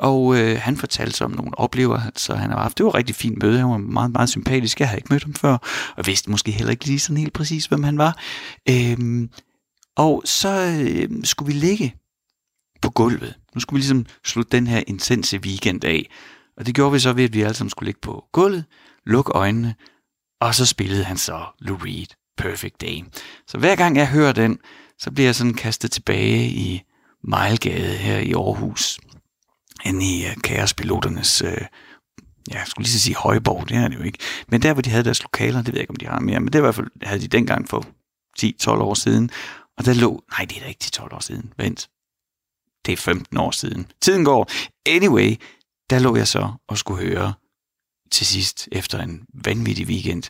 og 0.00 0.38
øh, 0.38 0.58
han 0.60 0.76
fortalte 0.76 1.16
sig 1.16 1.24
om 1.24 1.30
nogle 1.30 1.58
oplevelser, 1.58 2.34
han 2.34 2.50
har 2.50 2.62
haft. 2.62 2.78
Det 2.78 2.84
var 2.84 2.90
et 2.90 2.94
rigtig 2.94 3.16
fint 3.16 3.42
møde. 3.42 3.58
Han 3.58 3.68
var 3.68 3.78
meget, 3.78 4.12
meget 4.12 4.28
sympatisk. 4.28 4.80
Jeg 4.80 4.88
havde 4.88 4.98
ikke 4.98 5.12
mødt 5.12 5.24
ham 5.24 5.34
før, 5.34 5.58
og 5.96 6.06
vidste 6.06 6.30
måske 6.30 6.50
heller 6.50 6.70
ikke 6.70 6.84
lige 6.84 6.98
sådan 6.98 7.16
helt 7.16 7.32
præcis, 7.32 7.66
hvem 7.66 7.82
han 7.82 7.98
var. 7.98 8.18
Øhm, 8.68 9.30
og 9.96 10.22
så 10.24 10.82
øh, 10.88 11.24
skulle 11.24 11.54
vi 11.54 11.60
ligge 11.60 11.94
på 12.82 12.90
gulvet. 12.90 13.34
Nu 13.54 13.60
skulle 13.60 13.78
vi 13.78 13.80
ligesom 13.80 14.06
slutte 14.24 14.56
den 14.56 14.66
her 14.66 14.82
intense 14.86 15.38
weekend 15.38 15.84
af. 15.84 16.10
Og 16.56 16.66
det 16.66 16.74
gjorde 16.74 16.92
vi 16.92 16.98
så 16.98 17.12
ved, 17.12 17.24
at 17.24 17.34
vi 17.34 17.42
alle 17.42 17.54
sammen 17.54 17.70
skulle 17.70 17.86
ligge 17.86 18.00
på 18.00 18.24
gulvet, 18.32 18.64
lukke 19.06 19.32
øjnene, 19.32 19.74
og 20.40 20.54
så 20.54 20.66
spillede 20.66 21.04
han 21.04 21.16
så 21.16 21.44
Lou 21.58 21.76
Reed, 21.76 22.06
Perfect 22.36 22.80
Day. 22.80 23.04
Så 23.46 23.58
hver 23.58 23.76
gang 23.76 23.96
jeg 23.96 24.08
hører 24.08 24.32
den, 24.32 24.58
så 24.98 25.10
bliver 25.10 25.26
jeg 25.26 25.34
sådan 25.34 25.54
kastet 25.54 25.90
tilbage 25.90 26.44
i 26.46 26.82
Mejlgade 27.24 27.96
her 27.96 28.18
i 28.18 28.32
Aarhus 28.32 29.00
inde 29.84 30.06
i 30.06 30.26
uh, 30.26 30.42
kaospiloternes, 30.42 31.42
uh, 31.42 31.48
ja, 31.48 32.58
jeg 32.58 32.66
skulle 32.66 32.84
lige 32.84 33.00
sige 33.00 33.16
højborg, 33.16 33.68
det 33.68 33.76
er 33.76 33.88
det 33.88 33.98
jo 33.98 34.02
ikke, 34.02 34.18
men 34.48 34.62
der 34.62 34.72
hvor 34.72 34.82
de 34.82 34.90
havde 34.90 35.04
deres 35.04 35.22
lokaler, 35.22 35.58
det 35.62 35.66
ved 35.66 35.74
jeg 35.74 35.80
ikke 35.80 35.90
om 35.90 35.96
de 35.96 36.06
har 36.06 36.20
mere, 36.20 36.40
men 36.40 36.52
det 36.52 36.62
var 36.62 36.66
i 36.66 36.66
hvert 36.66 36.74
fald, 36.74 36.88
havde 37.02 37.20
de 37.20 37.28
dengang 37.28 37.68
for 37.68 37.86
10-12 38.40 38.70
år 38.70 38.94
siden, 38.94 39.30
og 39.78 39.84
der 39.84 39.94
lå, 39.94 40.24
nej 40.30 40.44
det 40.44 40.56
er 40.56 40.60
da 40.60 40.66
ikke 40.68 40.84
10-12 40.96 41.14
år 41.14 41.20
siden, 41.20 41.52
vent, 41.56 41.88
det 42.86 42.92
er 42.92 42.96
15 42.96 43.36
år 43.36 43.50
siden, 43.50 43.86
tiden 44.02 44.24
går, 44.24 44.50
anyway, 44.86 45.36
der 45.90 45.98
lå 45.98 46.16
jeg 46.16 46.28
så 46.28 46.52
og 46.68 46.78
skulle 46.78 47.08
høre 47.08 47.32
til 48.10 48.26
sidst, 48.26 48.68
efter 48.72 48.98
en 48.98 49.26
vanvittig 49.44 49.86
weekend, 49.86 50.22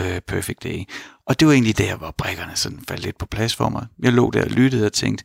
uh, 0.00 0.18
Perfect 0.26 0.62
Day. 0.64 0.84
Og 1.26 1.40
det 1.40 1.48
var 1.48 1.54
egentlig 1.54 1.78
der, 1.78 1.96
hvor 1.96 2.10
brækkerne 2.18 2.56
sådan 2.56 2.80
faldt 2.88 3.02
lidt 3.02 3.18
på 3.18 3.26
plads 3.26 3.54
for 3.54 3.68
mig. 3.68 3.86
Jeg 3.98 4.12
lå 4.12 4.30
der 4.30 4.44
og 4.44 4.50
lyttede 4.50 4.86
og 4.86 4.92
tænkte, 4.92 5.24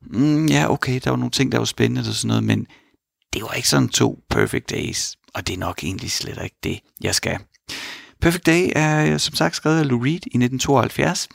mm, 0.00 0.46
ja 0.46 0.70
okay, 0.70 1.00
der 1.04 1.10
var 1.10 1.16
nogle 1.16 1.30
ting, 1.30 1.52
der 1.52 1.58
var 1.58 1.64
spændende 1.64 2.08
og 2.08 2.14
sådan 2.14 2.28
noget, 2.28 2.44
men 2.44 2.66
det 3.34 3.42
var 3.42 3.52
ikke 3.52 3.68
sådan 3.68 3.88
to 3.88 4.18
perfect 4.30 4.70
days, 4.70 5.16
og 5.34 5.46
det 5.46 5.54
er 5.54 5.58
nok 5.58 5.84
egentlig 5.84 6.10
slet 6.10 6.38
ikke 6.44 6.56
det, 6.64 6.80
jeg 7.00 7.14
skal. 7.14 7.38
Perfect 8.20 8.46
Day 8.46 8.70
er 8.76 9.12
øh, 9.12 9.18
som 9.18 9.34
sagt 9.34 9.56
skrevet 9.56 9.78
af 9.78 9.88
Lou 9.88 9.98
Reed 9.98 10.12
i 10.12 10.36
1972 10.38 11.28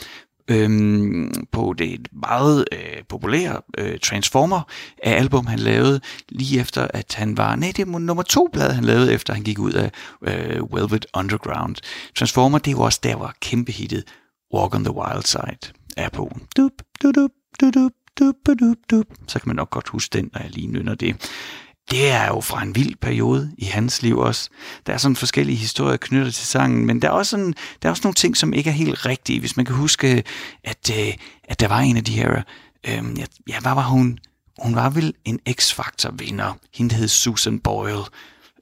øhm, 0.49 1.33
på 1.51 1.73
det 1.77 2.07
meget 2.11 2.65
øh, 2.71 3.03
populære 3.09 3.61
øh, 3.77 3.99
Transformer 3.99 4.61
af 5.03 5.11
album, 5.11 5.45
han 5.45 5.59
lavede 5.59 6.01
lige 6.29 6.59
efter, 6.59 6.87
at 6.93 7.13
han 7.13 7.37
var, 7.37 7.55
nej, 7.55 7.73
det 7.75 7.87
er 7.87 7.99
nummer 7.99 8.23
to 8.23 8.49
blad, 8.53 8.71
han 8.71 8.83
lavede 8.83 9.13
efter, 9.13 9.33
han 9.33 9.43
gik 9.43 9.59
ud 9.59 9.71
af 9.71 9.91
øh, 10.21 10.73
Velvet 10.73 11.05
Underground. 11.17 11.75
Transformer, 12.15 12.57
det 12.59 12.77
var 12.77 12.83
også 12.83 12.99
der, 13.03 13.15
var 13.15 13.35
kæmpe 13.41 13.71
hittet 13.71 14.03
Walk 14.53 14.75
on 14.75 14.83
the 14.83 14.93
Wild 14.93 15.23
Side 15.23 15.73
er 15.97 16.09
på. 16.09 16.37
Dup, 16.57 16.71
dup, 17.03 17.15
dup, 17.15 17.31
dup, 17.61 17.73
dup, 17.73 17.91
dup, 18.19 18.59
dup, 18.59 18.77
dup. 18.91 19.05
Så 19.27 19.39
kan 19.39 19.49
man 19.49 19.55
nok 19.55 19.69
godt 19.69 19.87
huske 19.87 20.17
den, 20.17 20.29
når 20.33 20.41
jeg 20.41 20.51
lige 20.51 20.67
nynner 20.67 20.95
det 20.95 21.15
det 21.91 22.11
er 22.11 22.27
jo 22.27 22.41
fra 22.41 22.63
en 22.63 22.75
vild 22.75 22.95
periode 22.95 23.51
i 23.57 23.65
hans 23.65 24.01
liv 24.01 24.17
også. 24.17 24.49
Der 24.87 24.93
er 24.93 24.97
sådan 24.97 25.15
forskellige 25.15 25.55
historier 25.55 25.97
knyttet 25.97 26.33
til 26.33 26.47
sangen, 26.47 26.85
men 26.85 27.01
der 27.01 27.07
er 27.07 27.11
også, 27.11 27.29
sådan, 27.29 27.53
der 27.81 27.89
er 27.89 27.91
også 27.91 28.01
nogle 28.03 28.13
ting, 28.13 28.37
som 28.37 28.53
ikke 28.53 28.69
er 28.69 28.73
helt 28.73 29.05
rigtige. 29.05 29.39
Hvis 29.39 29.57
man 29.57 29.65
kan 29.65 29.75
huske, 29.75 30.23
at, 30.63 30.91
øh, 30.99 31.13
at 31.43 31.59
der 31.59 31.67
var 31.67 31.79
en 31.79 31.97
af 31.97 32.03
de 32.03 32.11
her... 32.11 32.41
Øh, 32.87 33.03
ja, 33.47 33.59
hvad 33.59 33.73
var 33.73 33.87
hun? 33.87 34.19
Hun 34.61 34.75
var 34.75 34.89
vel 34.89 35.13
en 35.25 35.39
X-Factor-vinder. 35.49 36.57
Hende 36.73 36.95
hed 36.95 37.07
Susan 37.07 37.59
Boyle 37.59 38.03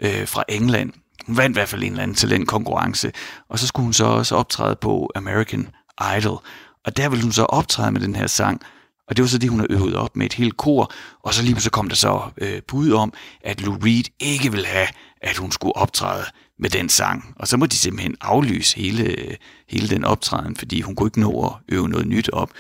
øh, 0.02 0.28
fra 0.28 0.44
England. 0.50 0.92
Hun 1.28 1.38
vandt 1.38 1.58
i 1.58 1.58
hvert 1.60 1.70
fald 1.70 1.84
en 1.84 1.92
eller 1.92 2.04
anden 2.04 2.16
talentkonkurrence. 2.16 3.12
Og 3.50 3.60
så 3.60 3.68
skulle 3.68 3.84
hun 3.84 3.94
så 3.94 4.06
også 4.06 4.36
optræde 4.36 4.76
på 4.82 5.12
American 5.16 5.70
Idol. 6.18 6.40
Og 6.86 6.98
der 6.98 7.10
ville 7.10 7.24
hun 7.24 7.32
så 7.32 7.44
optræde 7.44 7.92
med 7.92 8.02
den 8.02 8.16
her 8.16 8.28
sang. 8.28 8.62
Og 9.08 9.18
det 9.18 9.24
var 9.24 9.30
så 9.30 9.38
det, 9.38 9.50
hun 9.50 9.60
havde 9.60 9.74
øvet 9.74 9.96
op 9.96 10.16
med 10.16 10.26
et 10.26 10.34
helt 10.34 10.58
kor. 10.58 10.92
Og 11.24 11.34
så 11.34 11.44
lige 11.44 11.62
så 11.62 11.70
kom 11.70 11.90
der 11.90 11.96
så 11.96 12.22
øh, 12.38 12.62
bud 12.68 12.92
om, 12.92 13.14
at 13.44 13.62
Lou 13.62 13.78
Reed 13.84 14.04
ikke 14.20 14.52
ville 14.52 14.68
have, 14.68 14.88
at 15.22 15.38
hun 15.38 15.52
skulle 15.52 15.76
optræde 15.76 16.26
med 16.60 16.70
den 16.70 16.90
sang. 16.90 17.36
Og 17.36 17.48
så 17.48 17.58
må 17.58 17.66
de 17.66 17.78
simpelthen 17.78 18.16
aflyse 18.22 18.78
hele, 18.78 19.04
øh, 19.04 19.36
hele 19.70 19.90
den 19.90 20.04
optræden, 20.04 20.56
fordi 20.56 20.82
hun 20.82 20.96
kunne 20.96 21.08
ikke 21.08 21.20
nå 21.20 21.46
at 21.46 21.76
øve 21.76 21.90
noget 21.90 22.08
nyt 22.08 22.30
op. 22.30 22.52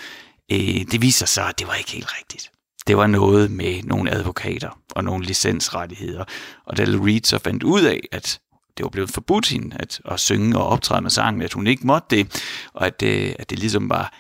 Øh, 0.51 0.85
det 0.91 1.01
viser 1.01 1.25
sig, 1.25 1.49
at 1.49 1.59
det 1.59 1.67
var 1.67 1.73
ikke 1.73 1.91
helt 1.91 2.09
rigtigt. 2.19 2.51
Det 2.87 2.97
var 2.97 3.07
noget 3.07 3.51
med 3.51 3.83
nogle 3.83 4.11
advokater 4.11 4.79
og 4.95 5.03
nogle 5.03 5.25
licensrettigheder. 5.25 6.23
Og 6.65 6.77
da 6.77 6.85
Lou 6.85 7.05
Reed 7.05 7.21
så 7.23 7.39
fandt 7.39 7.63
ud 7.63 7.81
af, 7.81 7.99
at 8.11 8.39
det 8.77 8.83
var 8.83 8.89
blevet 8.89 9.09
forbudt 9.09 9.49
hende 9.49 9.75
at, 9.79 10.01
at 10.05 10.19
synge 10.19 10.57
og 10.57 10.67
optræde 10.67 11.01
med 11.01 11.09
sangen, 11.09 11.41
at 11.41 11.53
hun 11.53 11.67
ikke 11.67 11.87
måtte 11.87 12.15
det, 12.15 12.43
og 12.73 12.87
at 12.87 12.99
det, 12.99 13.35
at 13.39 13.49
det 13.49 13.59
ligesom 13.59 13.89
var 13.89 14.13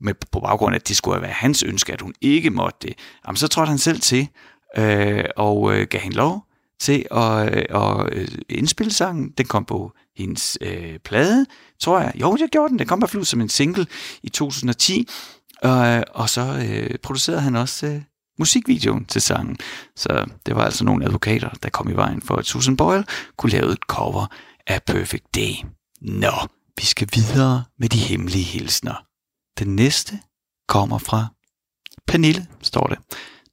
med, 0.00 0.14
på 0.32 0.40
baggrund 0.40 0.74
af, 0.74 0.78
at 0.78 0.88
det 0.88 0.96
skulle 0.96 1.22
være 1.22 1.30
hans 1.30 1.62
ønske, 1.62 1.92
at 1.92 2.00
hun 2.00 2.14
ikke 2.20 2.50
måtte 2.50 2.78
det, 2.82 2.94
jamen, 3.26 3.36
så 3.36 3.48
trådte 3.48 3.68
han 3.68 3.78
selv 3.78 4.00
til 4.00 4.28
øh, 4.76 5.24
og 5.36 5.74
øh, 5.74 5.86
gav 5.90 6.00
hende 6.00 6.16
lov 6.16 6.44
til 6.80 7.06
at, 7.10 7.56
øh, 7.56 7.64
at 7.70 8.12
øh, 8.12 8.28
indspille 8.48 8.92
sangen. 8.92 9.30
Den 9.38 9.46
kom 9.46 9.64
på 9.64 9.92
hendes 10.16 10.58
øh, 10.60 10.98
plade, 10.98 11.46
tror 11.80 12.00
jeg. 12.00 12.12
Jo, 12.20 12.36
jeg 12.40 12.48
gjorde 12.48 12.70
den. 12.70 12.78
Den 12.78 12.86
kom 12.86 13.00
bare 13.00 13.24
som 13.24 13.40
en 13.40 13.48
single 13.48 13.86
i 14.22 14.28
2010. 14.28 15.08
Øh, 15.64 16.02
og 16.14 16.30
så 16.30 16.66
øh, 16.70 16.98
producerede 17.02 17.40
han 17.40 17.56
også 17.56 17.86
øh, 17.86 18.02
musikvideoen 18.38 19.04
til 19.04 19.22
sangen. 19.22 19.56
Så 19.96 20.26
det 20.46 20.56
var 20.56 20.64
altså 20.64 20.84
nogle 20.84 21.04
advokater, 21.04 21.50
der 21.62 21.68
kom 21.68 21.90
i 21.90 21.94
vejen 21.94 22.22
for, 22.22 22.36
at 22.36 22.46
Susan 22.46 22.76
Boyle 22.76 23.04
kunne 23.36 23.52
lave 23.52 23.72
et 23.72 23.78
cover 23.88 24.26
af 24.66 24.82
Perfect 24.82 25.34
Day. 25.34 25.52
Nå, 26.00 26.32
vi 26.76 26.84
skal 26.84 27.08
videre 27.14 27.64
med 27.78 27.88
de 27.88 27.98
hemmelige 27.98 28.44
hilsner. 28.44 29.07
Den 29.58 29.76
næste 29.76 30.18
kommer 30.68 30.98
fra 30.98 31.26
Pernille, 32.06 32.46
står 32.62 32.86
det. 32.86 32.98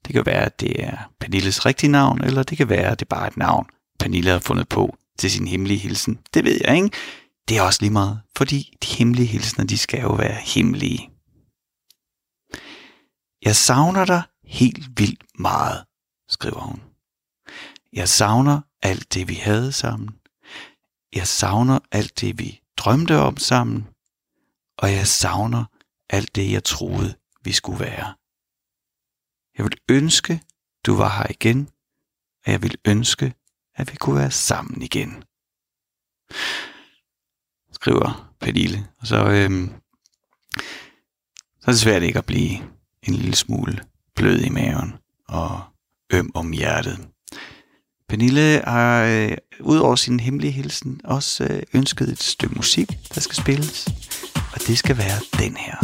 Det 0.06 0.12
kan 0.14 0.26
være, 0.26 0.44
at 0.44 0.60
det 0.60 0.84
er 0.84 1.12
Pernilles 1.20 1.66
rigtige 1.66 1.90
navn, 1.90 2.24
eller 2.24 2.42
det 2.42 2.58
kan 2.58 2.68
være, 2.68 2.90
at 2.90 3.00
det 3.00 3.06
er 3.06 3.16
bare 3.16 3.28
et 3.28 3.36
navn, 3.36 3.66
Pernille 3.98 4.30
har 4.30 4.38
fundet 4.38 4.68
på 4.68 4.96
til 5.18 5.30
sin 5.30 5.48
hemmelige 5.48 5.78
hilsen. 5.78 6.18
Det 6.34 6.44
ved 6.44 6.60
jeg 6.64 6.76
ikke. 6.76 6.90
Det 7.48 7.56
er 7.56 7.62
også 7.62 7.82
lige 7.82 7.92
meget, 7.92 8.20
fordi 8.36 8.76
de 8.82 8.86
hemmelige 8.86 9.26
hilsner, 9.26 9.64
de 9.64 9.78
skal 9.78 10.00
jo 10.00 10.12
være 10.12 10.34
hemmelige. 10.34 11.10
Jeg 13.42 13.56
savner 13.56 14.04
dig 14.04 14.22
helt 14.44 15.00
vildt 15.00 15.24
meget, 15.38 15.84
skriver 16.28 16.60
hun. 16.60 16.82
Jeg 17.92 18.08
savner 18.08 18.60
alt 18.82 19.14
det, 19.14 19.28
vi 19.28 19.34
havde 19.34 19.72
sammen. 19.72 20.08
Jeg 21.14 21.26
savner 21.26 21.78
alt 21.92 22.20
det, 22.20 22.38
vi 22.38 22.60
drømte 22.76 23.18
om 23.18 23.36
sammen. 23.36 23.86
Og 24.78 24.92
jeg 24.92 25.06
savner 25.06 25.64
alt 26.10 26.36
det, 26.36 26.52
jeg 26.52 26.64
troede, 26.64 27.14
vi 27.42 27.52
skulle 27.52 27.80
være. 27.80 28.14
Jeg 29.58 29.64
vil 29.64 29.78
ønske, 29.88 30.42
du 30.86 30.96
var 30.96 31.18
her 31.18 31.26
igen, 31.30 31.68
og 32.46 32.52
jeg 32.52 32.62
vil 32.62 32.78
ønske, 32.84 33.34
at 33.74 33.92
vi 33.92 33.96
kunne 33.96 34.16
være 34.16 34.30
sammen 34.30 34.82
igen. 34.82 35.24
Skriver 37.72 38.34
Pernille. 38.40 38.88
Og 38.98 39.06
så, 39.06 39.30
øhm, 39.30 39.72
så 41.60 41.66
er 41.66 41.70
det 41.70 41.80
svært 41.80 42.02
ikke 42.02 42.18
at 42.18 42.26
blive 42.26 42.58
en 43.02 43.14
lille 43.14 43.34
smule 43.36 43.84
blød 44.14 44.40
i 44.40 44.48
maven 44.48 44.94
og 45.28 45.62
øm 46.12 46.30
om 46.34 46.52
hjertet. 46.52 47.08
Pernille 48.08 48.62
har 48.64 49.04
øh, 49.04 49.36
ud 49.60 49.78
over 49.78 49.96
sin 49.96 50.20
hemmelige 50.20 50.50
hilsen 50.50 51.00
også 51.04 51.44
øh, 51.44 51.62
ønsket 51.72 52.08
et 52.08 52.22
stykke 52.22 52.54
musik, 52.54 52.88
der 53.14 53.20
skal 53.20 53.36
spilles 53.36 53.88
og 54.56 54.66
det 54.66 54.78
skal 54.78 54.98
være 54.98 55.18
den 55.38 55.56
her. 55.56 55.76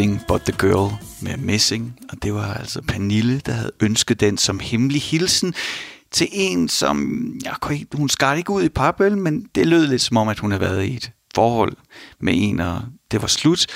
Everything 0.00 0.26
But 0.28 0.40
The 0.40 0.68
Girl 0.68 0.92
med 1.22 1.36
Missing, 1.36 1.98
og 2.08 2.22
det 2.22 2.34
var 2.34 2.54
altså 2.54 2.82
Pernille, 2.82 3.40
der 3.40 3.52
havde 3.52 3.72
ønsket 3.80 4.20
den 4.20 4.38
som 4.38 4.58
hemmelig 4.58 5.02
hilsen 5.02 5.54
til 6.10 6.28
en, 6.32 6.68
som, 6.68 7.24
jeg 7.44 7.54
kunne 7.60 7.74
ikke, 7.74 7.96
hun 7.96 8.08
skar 8.08 8.34
ikke 8.34 8.50
ud 8.50 8.62
i 8.62 8.68
papøl, 8.68 9.18
men 9.18 9.46
det 9.54 9.66
lød 9.66 9.86
lidt 9.86 10.02
som 10.02 10.16
om, 10.16 10.28
at 10.28 10.38
hun 10.38 10.50
havde 10.50 10.60
været 10.60 10.84
i 10.84 10.96
et 10.96 11.12
forhold 11.34 11.72
med 12.20 12.32
en, 12.36 12.60
og 12.60 12.82
det 13.10 13.22
var 13.22 13.28
slut, 13.28 13.66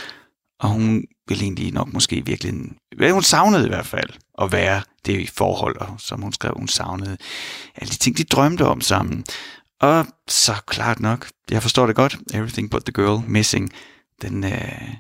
og 0.60 0.68
hun 0.68 1.04
ville 1.28 1.44
egentlig 1.44 1.72
nok 1.72 1.92
måske 1.92 2.26
virkelig, 2.26 2.54
hvad 2.96 3.10
hun 3.10 3.22
savnede 3.22 3.66
i 3.66 3.68
hvert 3.68 3.86
fald, 3.86 4.10
at 4.42 4.52
være 4.52 4.82
det 5.06 5.20
i 5.20 5.26
forhold, 5.26 5.76
og 5.76 5.94
som 5.98 6.22
hun 6.22 6.32
skrev, 6.32 6.52
hun 6.56 6.68
savnede 6.68 7.16
alle 7.76 7.90
de 7.90 7.96
ting, 7.96 8.16
de 8.16 8.24
drømte 8.24 8.66
om 8.66 8.80
sammen. 8.80 9.24
Og 9.80 10.06
så 10.28 10.52
klart 10.66 11.00
nok, 11.00 11.28
jeg 11.50 11.62
forstår 11.62 11.86
det 11.86 11.96
godt, 11.96 12.16
Everything 12.34 12.70
But 12.70 12.84
The 12.84 12.92
Girl 12.92 13.30
Missing, 13.30 13.72
den, 14.22 14.44
øh, 14.44 14.94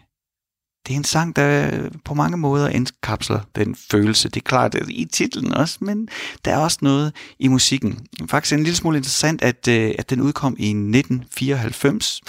det 0.86 0.92
er 0.92 0.96
en 0.96 1.04
sang, 1.04 1.36
der 1.36 1.70
på 2.04 2.14
mange 2.14 2.36
måder 2.36 2.68
indkapsler 2.68 3.40
den 3.56 3.76
følelse. 3.90 4.28
Det 4.28 4.36
er 4.36 4.44
klart 4.44 4.76
i 4.88 5.04
titlen 5.04 5.54
også, 5.54 5.78
men 5.80 6.08
der 6.44 6.52
er 6.52 6.58
også 6.58 6.78
noget 6.82 7.12
i 7.38 7.48
musikken. 7.48 8.06
Faktisk 8.28 8.52
en 8.52 8.64
lille 8.64 8.76
smule 8.76 8.96
interessant, 8.96 9.42
at, 9.42 9.68
øh, 9.68 9.94
at 9.98 10.10
den 10.10 10.20
udkom 10.20 10.56
i 10.58 10.68
1994. 10.68 12.20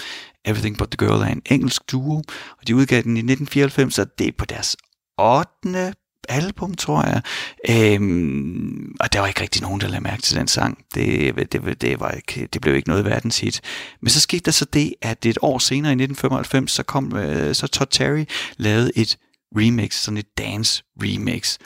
Everything 0.45 0.77
But 0.77 0.89
The 0.89 1.07
Girl 1.07 1.21
er 1.21 1.25
en 1.25 1.41
engelsk 1.45 1.91
duo, 1.91 2.17
og 2.59 2.67
de 2.67 2.75
udgav 2.75 3.01
den 3.01 3.17
i 3.17 3.19
1994, 3.19 3.99
og 3.99 4.19
det 4.19 4.27
er 4.27 4.31
på 4.37 4.45
deres 4.45 4.75
8 5.19 5.93
album, 6.29 6.73
tror 6.73 7.03
jeg. 7.03 7.21
Øhm, 7.69 8.95
og 8.99 9.13
der 9.13 9.19
var 9.19 9.27
ikke 9.27 9.41
rigtig 9.41 9.61
nogen, 9.61 9.81
der 9.81 9.87
lagde 9.87 10.03
mærke 10.03 10.21
til 10.21 10.37
den 10.37 10.47
sang. 10.47 10.77
Det, 10.95 11.35
det, 11.51 11.81
det, 11.81 11.99
var 11.99 12.11
ikke, 12.11 12.47
det 12.53 12.61
blev 12.61 12.75
ikke 12.75 12.89
noget 12.89 13.05
verdenshit. 13.05 13.61
Men 14.01 14.09
så 14.09 14.19
skete 14.19 14.43
der 14.45 14.51
så 14.51 14.65
det, 14.65 14.93
at 15.01 15.25
et 15.25 15.37
år 15.41 15.59
senere 15.59 15.91
i 15.91 15.99
1995, 16.03 16.71
så 16.71 16.83
kom 16.83 17.15
øh, 17.15 17.55
så 17.55 17.67
Todd 17.67 17.89
Terry 17.91 18.25
lavede 18.57 18.91
et 18.95 19.17
remix, 19.57 19.93
sådan 19.93 20.17
et 20.17 20.37
dance 20.37 20.83
remix. 21.01 21.57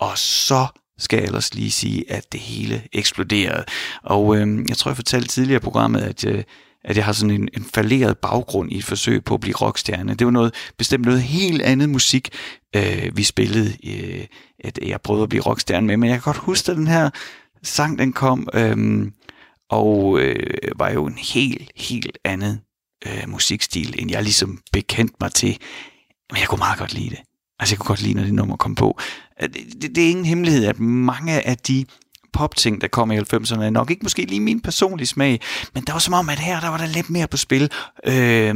Og 0.00 0.18
så 0.18 0.66
skal 0.98 1.16
jeg 1.16 1.26
ellers 1.26 1.54
lige 1.54 1.70
sige, 1.70 2.12
at 2.12 2.32
det 2.32 2.40
hele 2.40 2.82
eksploderede. 2.92 3.64
Og 4.02 4.36
øh, 4.36 4.64
jeg 4.68 4.76
tror, 4.76 4.90
jeg 4.90 4.96
fortalte 4.96 5.28
tidligere 5.28 5.56
i 5.56 5.64
programmet, 5.64 6.00
at, 6.00 6.24
øh, 6.24 6.44
at 6.84 6.96
jeg 6.96 7.04
har 7.04 7.12
sådan 7.12 7.30
en, 7.30 7.48
en 7.56 7.64
falderet 7.74 8.18
baggrund 8.18 8.72
i 8.72 8.78
et 8.78 8.84
forsøg 8.84 9.24
på 9.24 9.34
at 9.34 9.40
blive 9.40 9.54
rockstjerne. 9.56 10.14
Det 10.14 10.24
var 10.24 10.30
noget 10.30 10.54
bestemt 10.78 11.04
noget 11.04 11.22
helt 11.22 11.62
andet 11.62 11.88
musik, 11.88 12.28
øh, 12.76 13.16
vi 13.16 13.22
spillede, 13.22 13.76
øh, 13.84 14.26
at 14.64 14.78
jeg 14.82 15.00
prøvede 15.00 15.22
at 15.22 15.28
blive 15.28 15.42
rockstjerne 15.42 15.86
med. 15.86 15.96
Men 15.96 16.10
jeg 16.10 16.16
kan 16.16 16.32
godt 16.32 16.44
huske, 16.44 16.70
at 16.70 16.76
den 16.76 16.86
her 16.86 17.10
sang, 17.62 17.98
den 17.98 18.12
kom, 18.12 18.48
øh, 18.54 19.06
og 19.70 20.20
øh, 20.20 20.72
var 20.76 20.90
jo 20.90 21.06
en 21.06 21.18
helt, 21.18 21.70
helt 21.76 22.18
anden 22.24 22.60
øh, 23.06 23.28
musikstil, 23.28 23.94
end 23.98 24.10
jeg 24.10 24.22
ligesom 24.22 24.58
bekendte 24.72 25.14
mig 25.20 25.32
til. 25.32 25.58
Men 26.30 26.40
jeg 26.40 26.48
kunne 26.48 26.58
meget 26.58 26.78
godt 26.78 26.94
lide 26.94 27.10
det. 27.10 27.18
Altså, 27.58 27.74
jeg 27.74 27.78
kunne 27.78 27.88
godt 27.88 28.02
lide, 28.02 28.14
når 28.14 28.22
det 28.22 28.34
nummer 28.34 28.56
kom 28.56 28.74
på. 28.74 28.98
Øh, 29.42 29.48
det, 29.48 29.82
det, 29.82 29.96
det 29.96 30.04
er 30.04 30.08
ingen 30.08 30.24
hemmelighed, 30.24 30.66
at 30.66 30.80
mange 30.80 31.46
af 31.46 31.56
de 31.56 31.84
popting, 32.32 32.80
der 32.80 32.88
kom 32.88 33.10
i 33.10 33.18
90'erne, 33.18 33.62
er 33.62 33.70
nok 33.70 33.90
ikke 33.90 34.02
måske 34.02 34.24
lige 34.24 34.40
min 34.40 34.60
personlige 34.60 35.06
smag, 35.06 35.40
men 35.74 35.84
der 35.84 35.92
var 35.92 35.98
som 35.98 36.14
om, 36.14 36.28
at 36.28 36.38
her, 36.38 36.60
der 36.60 36.68
var 36.68 36.76
der 36.76 36.86
lidt 36.86 37.10
mere 37.10 37.28
på 37.28 37.36
spil. 37.36 37.70
Øh, 38.06 38.54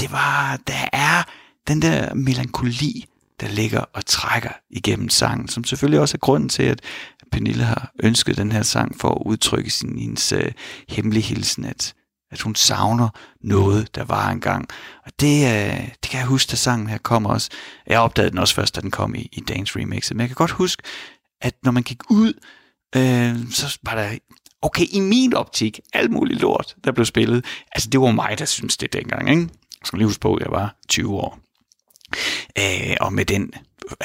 det 0.00 0.12
var, 0.12 0.58
der 0.66 0.88
er 0.92 1.22
den 1.70 1.82
der 1.82 2.14
melankoli, 2.14 3.04
der 3.40 3.48
ligger 3.48 3.80
og 3.80 4.06
trækker 4.06 4.50
igennem 4.70 5.08
sangen, 5.08 5.48
som 5.48 5.64
selvfølgelig 5.64 6.00
også 6.00 6.16
er 6.16 6.18
grunden 6.18 6.48
til, 6.48 6.62
at 6.62 6.80
Pernille 7.32 7.64
har 7.64 7.92
ønsket 8.02 8.36
den 8.36 8.52
her 8.52 8.62
sang 8.62 9.00
for 9.00 9.08
at 9.08 9.22
udtrykke 9.26 9.70
sin 9.70 9.98
hendes 9.98 10.32
øh, 10.32 10.52
hemmelige 10.88 11.22
hilsen, 11.22 11.64
at, 11.64 11.94
at 12.30 12.40
hun 12.40 12.54
savner 12.54 13.08
noget, 13.40 13.94
der 13.94 14.04
var 14.04 14.30
engang. 14.30 14.68
Og 15.06 15.12
det, 15.20 15.44
øh, 15.44 15.88
det 15.88 16.10
kan 16.10 16.18
jeg 16.18 16.26
huske, 16.26 16.50
da 16.50 16.56
sangen 16.56 16.88
her 16.88 16.98
kom 16.98 17.26
også. 17.26 17.50
Jeg 17.86 18.00
opdagede 18.00 18.30
den 18.30 18.38
også 18.38 18.54
først, 18.54 18.76
da 18.76 18.80
den 18.80 18.90
kom 18.90 19.14
i, 19.14 19.28
i 19.32 19.40
Dance 19.40 19.78
Remix. 19.78 20.10
men 20.10 20.20
jeg 20.20 20.28
kan 20.28 20.34
godt 20.34 20.50
huske, 20.50 20.82
at 21.40 21.54
når 21.64 21.72
man 21.72 21.82
gik 21.82 22.10
ud, 22.10 22.32
øh, 22.96 23.50
så 23.50 23.78
var 23.82 23.94
der, 23.94 24.18
okay, 24.62 24.86
i 24.92 25.00
min 25.00 25.34
optik, 25.34 25.80
alt 25.92 26.10
muligt 26.10 26.40
lort, 26.40 26.76
der 26.84 26.92
blev 26.92 27.06
spillet. 27.06 27.44
Altså, 27.72 27.90
det 27.90 28.00
var 28.00 28.10
mig, 28.10 28.38
der 28.38 28.44
synes 28.44 28.76
det 28.76 28.92
dengang, 28.92 29.30
ikke? 29.30 29.42
Jeg 29.80 29.86
skal 29.86 29.98
lige 29.98 30.06
huske 30.06 30.20
på, 30.20 30.34
at 30.34 30.42
jeg 30.42 30.50
var 30.52 30.76
20 30.88 31.14
år. 31.14 31.38
Øh, 32.58 32.96
og 33.00 33.12
med 33.12 33.24
den 33.24 33.52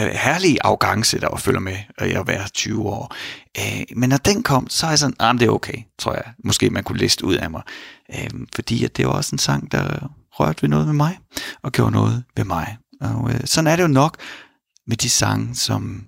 øh, 0.01 0.07
herlige 0.07 0.63
afgangse, 0.63 1.19
der 1.19 1.29
var 1.29 1.37
følger 1.37 1.59
med 1.59 1.77
øh, 2.01 2.07
at 2.07 2.09
jeg 2.09 2.27
var 2.27 2.49
20 2.53 2.83
år. 2.83 3.15
Øh, 3.57 3.83
men 3.95 4.09
når 4.09 4.17
den 4.17 4.43
kom, 4.43 4.69
så 4.69 4.85
er 4.85 4.89
jeg 4.89 4.99
sådan, 4.99 5.15
ah, 5.19 5.39
det 5.39 5.45
er 5.45 5.51
okay, 5.51 5.77
tror 5.99 6.13
jeg. 6.13 6.23
Måske 6.43 6.69
man 6.69 6.83
kunne 6.83 6.97
liste 6.97 7.25
ud 7.25 7.35
af 7.35 7.51
mig. 7.51 7.61
Øh, 8.15 8.29
fordi 8.55 8.85
at 8.85 8.97
det 8.97 9.07
var 9.07 9.13
også 9.13 9.35
en 9.35 9.39
sang, 9.39 9.71
der 9.71 10.09
rørte 10.31 10.61
ved 10.61 10.69
noget 10.69 10.85
med 10.85 10.93
mig, 10.93 11.19
og 11.61 11.71
gjorde 11.71 11.91
noget 11.91 12.23
ved 12.37 12.45
mig. 12.45 12.77
Og 13.01 13.31
øh, 13.31 13.39
sådan 13.45 13.67
er 13.67 13.75
det 13.75 13.83
jo 13.83 13.87
nok 13.87 14.17
med 14.87 14.97
de 14.97 15.09
sange, 15.09 15.55
som 15.55 16.05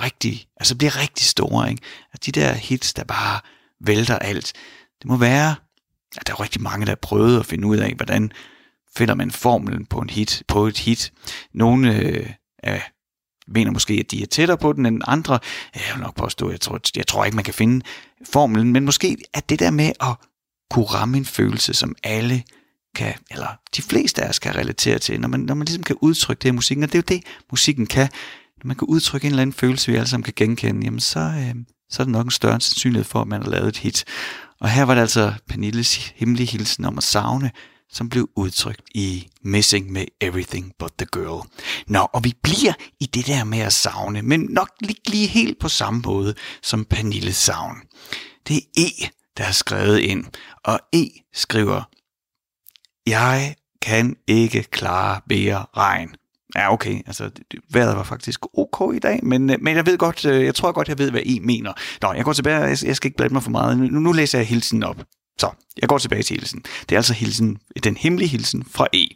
rigtig, 0.00 0.46
altså 0.56 0.76
bliver 0.76 1.00
rigtig 1.00 1.26
store. 1.26 1.70
Ikke? 1.70 1.82
At 2.12 2.26
de 2.26 2.32
der 2.32 2.52
hits, 2.52 2.94
der 2.94 3.04
bare 3.04 3.40
vælter 3.80 4.18
alt. 4.18 4.52
Det 4.98 5.06
må 5.06 5.16
være, 5.16 5.54
at 6.16 6.26
der 6.26 6.32
er 6.32 6.40
rigtig 6.40 6.62
mange, 6.62 6.86
der 6.86 6.90
har 6.90 6.98
prøvet 7.02 7.40
at 7.40 7.46
finde 7.46 7.66
ud 7.68 7.76
af, 7.76 7.94
hvordan 7.94 8.32
finder 8.96 9.14
man 9.14 9.30
formlen 9.30 9.86
på 9.86 9.98
en 9.98 10.10
hit, 10.10 10.42
på 10.48 10.66
et 10.66 10.78
hit. 10.78 11.12
Nogle 11.54 11.96
øh, 11.96 12.30
ja, 12.64 12.80
mener 13.46 13.70
måske, 13.70 13.94
at 13.94 14.10
de 14.10 14.22
er 14.22 14.26
tættere 14.26 14.58
på 14.58 14.72
den 14.72 14.86
end 14.86 15.02
andre. 15.06 15.38
Jeg 15.74 15.82
vil 15.94 16.02
nok 16.02 16.16
påstå, 16.16 16.50
jeg 16.50 16.60
tror, 16.60 16.80
jeg 16.96 17.06
tror 17.06 17.24
ikke, 17.24 17.34
man 17.34 17.44
kan 17.44 17.54
finde 17.54 17.84
formlen, 18.32 18.72
men 18.72 18.84
måske 18.84 19.16
er 19.34 19.40
det 19.40 19.58
der 19.58 19.70
med 19.70 19.92
at 20.00 20.14
kunne 20.70 20.84
ramme 20.84 21.16
en 21.16 21.24
følelse, 21.24 21.74
som 21.74 21.94
alle 22.02 22.42
kan, 22.94 23.14
eller 23.30 23.48
de 23.76 23.82
fleste 23.82 24.22
af 24.22 24.28
os 24.28 24.38
kan 24.38 24.56
relatere 24.56 24.98
til, 24.98 25.20
når 25.20 25.28
man, 25.28 25.40
når 25.40 25.54
man 25.54 25.64
ligesom 25.64 25.82
kan 25.82 25.96
udtrykke 26.00 26.40
det 26.40 26.48
i 26.48 26.52
musikken, 26.52 26.82
og 26.84 26.92
det 26.92 26.98
er 26.98 27.14
jo 27.14 27.16
det, 27.16 27.26
musikken 27.50 27.86
kan. 27.86 28.08
Når 28.62 28.66
man 28.68 28.76
kan 28.76 28.88
udtrykke 28.88 29.24
en 29.24 29.32
eller 29.32 29.42
anden 29.42 29.54
følelse, 29.54 29.90
vi 29.90 29.96
alle 29.96 30.08
sammen 30.08 30.24
kan 30.24 30.32
genkende, 30.36 30.84
jamen 30.84 31.00
så, 31.00 31.20
øh, 31.20 31.54
så 31.90 32.02
er 32.02 32.04
der 32.04 32.12
nok 32.12 32.24
en 32.24 32.30
større 32.30 32.60
sandsynlighed 32.60 33.04
for, 33.04 33.20
at 33.20 33.28
man 33.28 33.42
har 33.42 33.50
lavet 33.50 33.68
et 33.68 33.76
hit. 33.76 34.04
Og 34.60 34.70
her 34.70 34.82
var 34.82 34.94
det 34.94 35.00
altså 35.00 35.32
Pernilles 35.48 36.12
hemmelige 36.14 36.46
hilsen 36.46 36.84
om 36.84 36.98
at 36.98 37.04
savne, 37.04 37.50
som 37.90 38.08
blev 38.08 38.28
udtrykt 38.36 38.82
i 38.94 39.28
Missing 39.42 39.92
med 39.92 40.04
Everything 40.20 40.72
But 40.78 40.92
The 40.98 41.06
Girl. 41.12 41.48
Nå, 41.86 41.98
og 42.12 42.24
vi 42.24 42.34
bliver 42.42 42.72
i 43.00 43.06
det 43.06 43.26
der 43.26 43.44
med 43.44 43.58
at 43.58 43.72
savne, 43.72 44.22
men 44.22 44.40
nok 44.40 44.70
ikke 44.88 45.10
lige 45.10 45.26
helt 45.26 45.58
på 45.60 45.68
samme 45.68 46.02
måde 46.04 46.34
som 46.62 46.84
Pernilles 46.84 47.36
savn. 47.36 47.76
Det 48.48 48.56
er 48.56 48.60
E, 48.78 49.08
der 49.36 49.44
har 49.44 49.52
skrevet 49.52 49.98
ind, 49.98 50.24
og 50.64 50.80
E 50.92 51.04
skriver, 51.34 51.82
Jeg 53.06 53.54
kan 53.82 54.16
ikke 54.26 54.62
klare 54.62 55.20
mere 55.28 55.66
regn. 55.76 56.14
Ja, 56.56 56.72
okay. 56.72 57.02
Altså, 57.06 57.30
vejret 57.70 57.96
var 57.96 58.02
faktisk 58.02 58.40
ok 58.58 58.94
i 58.94 58.98
dag, 58.98 59.20
men, 59.22 59.50
øh, 59.50 59.56
men 59.60 59.76
jeg 59.76 59.86
ved 59.86 59.98
godt, 59.98 60.24
øh, 60.24 60.44
jeg 60.44 60.54
tror 60.54 60.72
godt, 60.72 60.88
jeg 60.88 60.98
ved, 60.98 61.10
hvad 61.10 61.22
I 61.24 61.38
mener. 61.38 61.72
Nå, 62.02 62.12
jeg 62.12 62.24
går 62.24 62.32
tilbage, 62.32 62.58
jeg, 62.58 62.78
jeg 62.84 62.96
skal 62.96 63.08
ikke 63.08 63.16
blande 63.16 63.32
mig 63.32 63.42
for 63.42 63.50
meget. 63.50 63.78
Nu, 63.78 64.00
nu 64.00 64.12
læser 64.12 64.38
jeg 64.38 64.46
hilsen 64.46 64.82
op. 64.82 65.04
Så, 65.38 65.50
jeg 65.80 65.88
går 65.88 65.98
tilbage 65.98 66.22
til 66.22 66.36
hilsen. 66.36 66.64
Det 66.80 66.92
er 66.92 66.96
altså 66.96 67.14
hilsen, 67.14 67.58
den 67.84 67.96
hemmelige 67.96 68.28
hilsen 68.28 68.64
fra 68.70 68.86
E. 68.92 69.06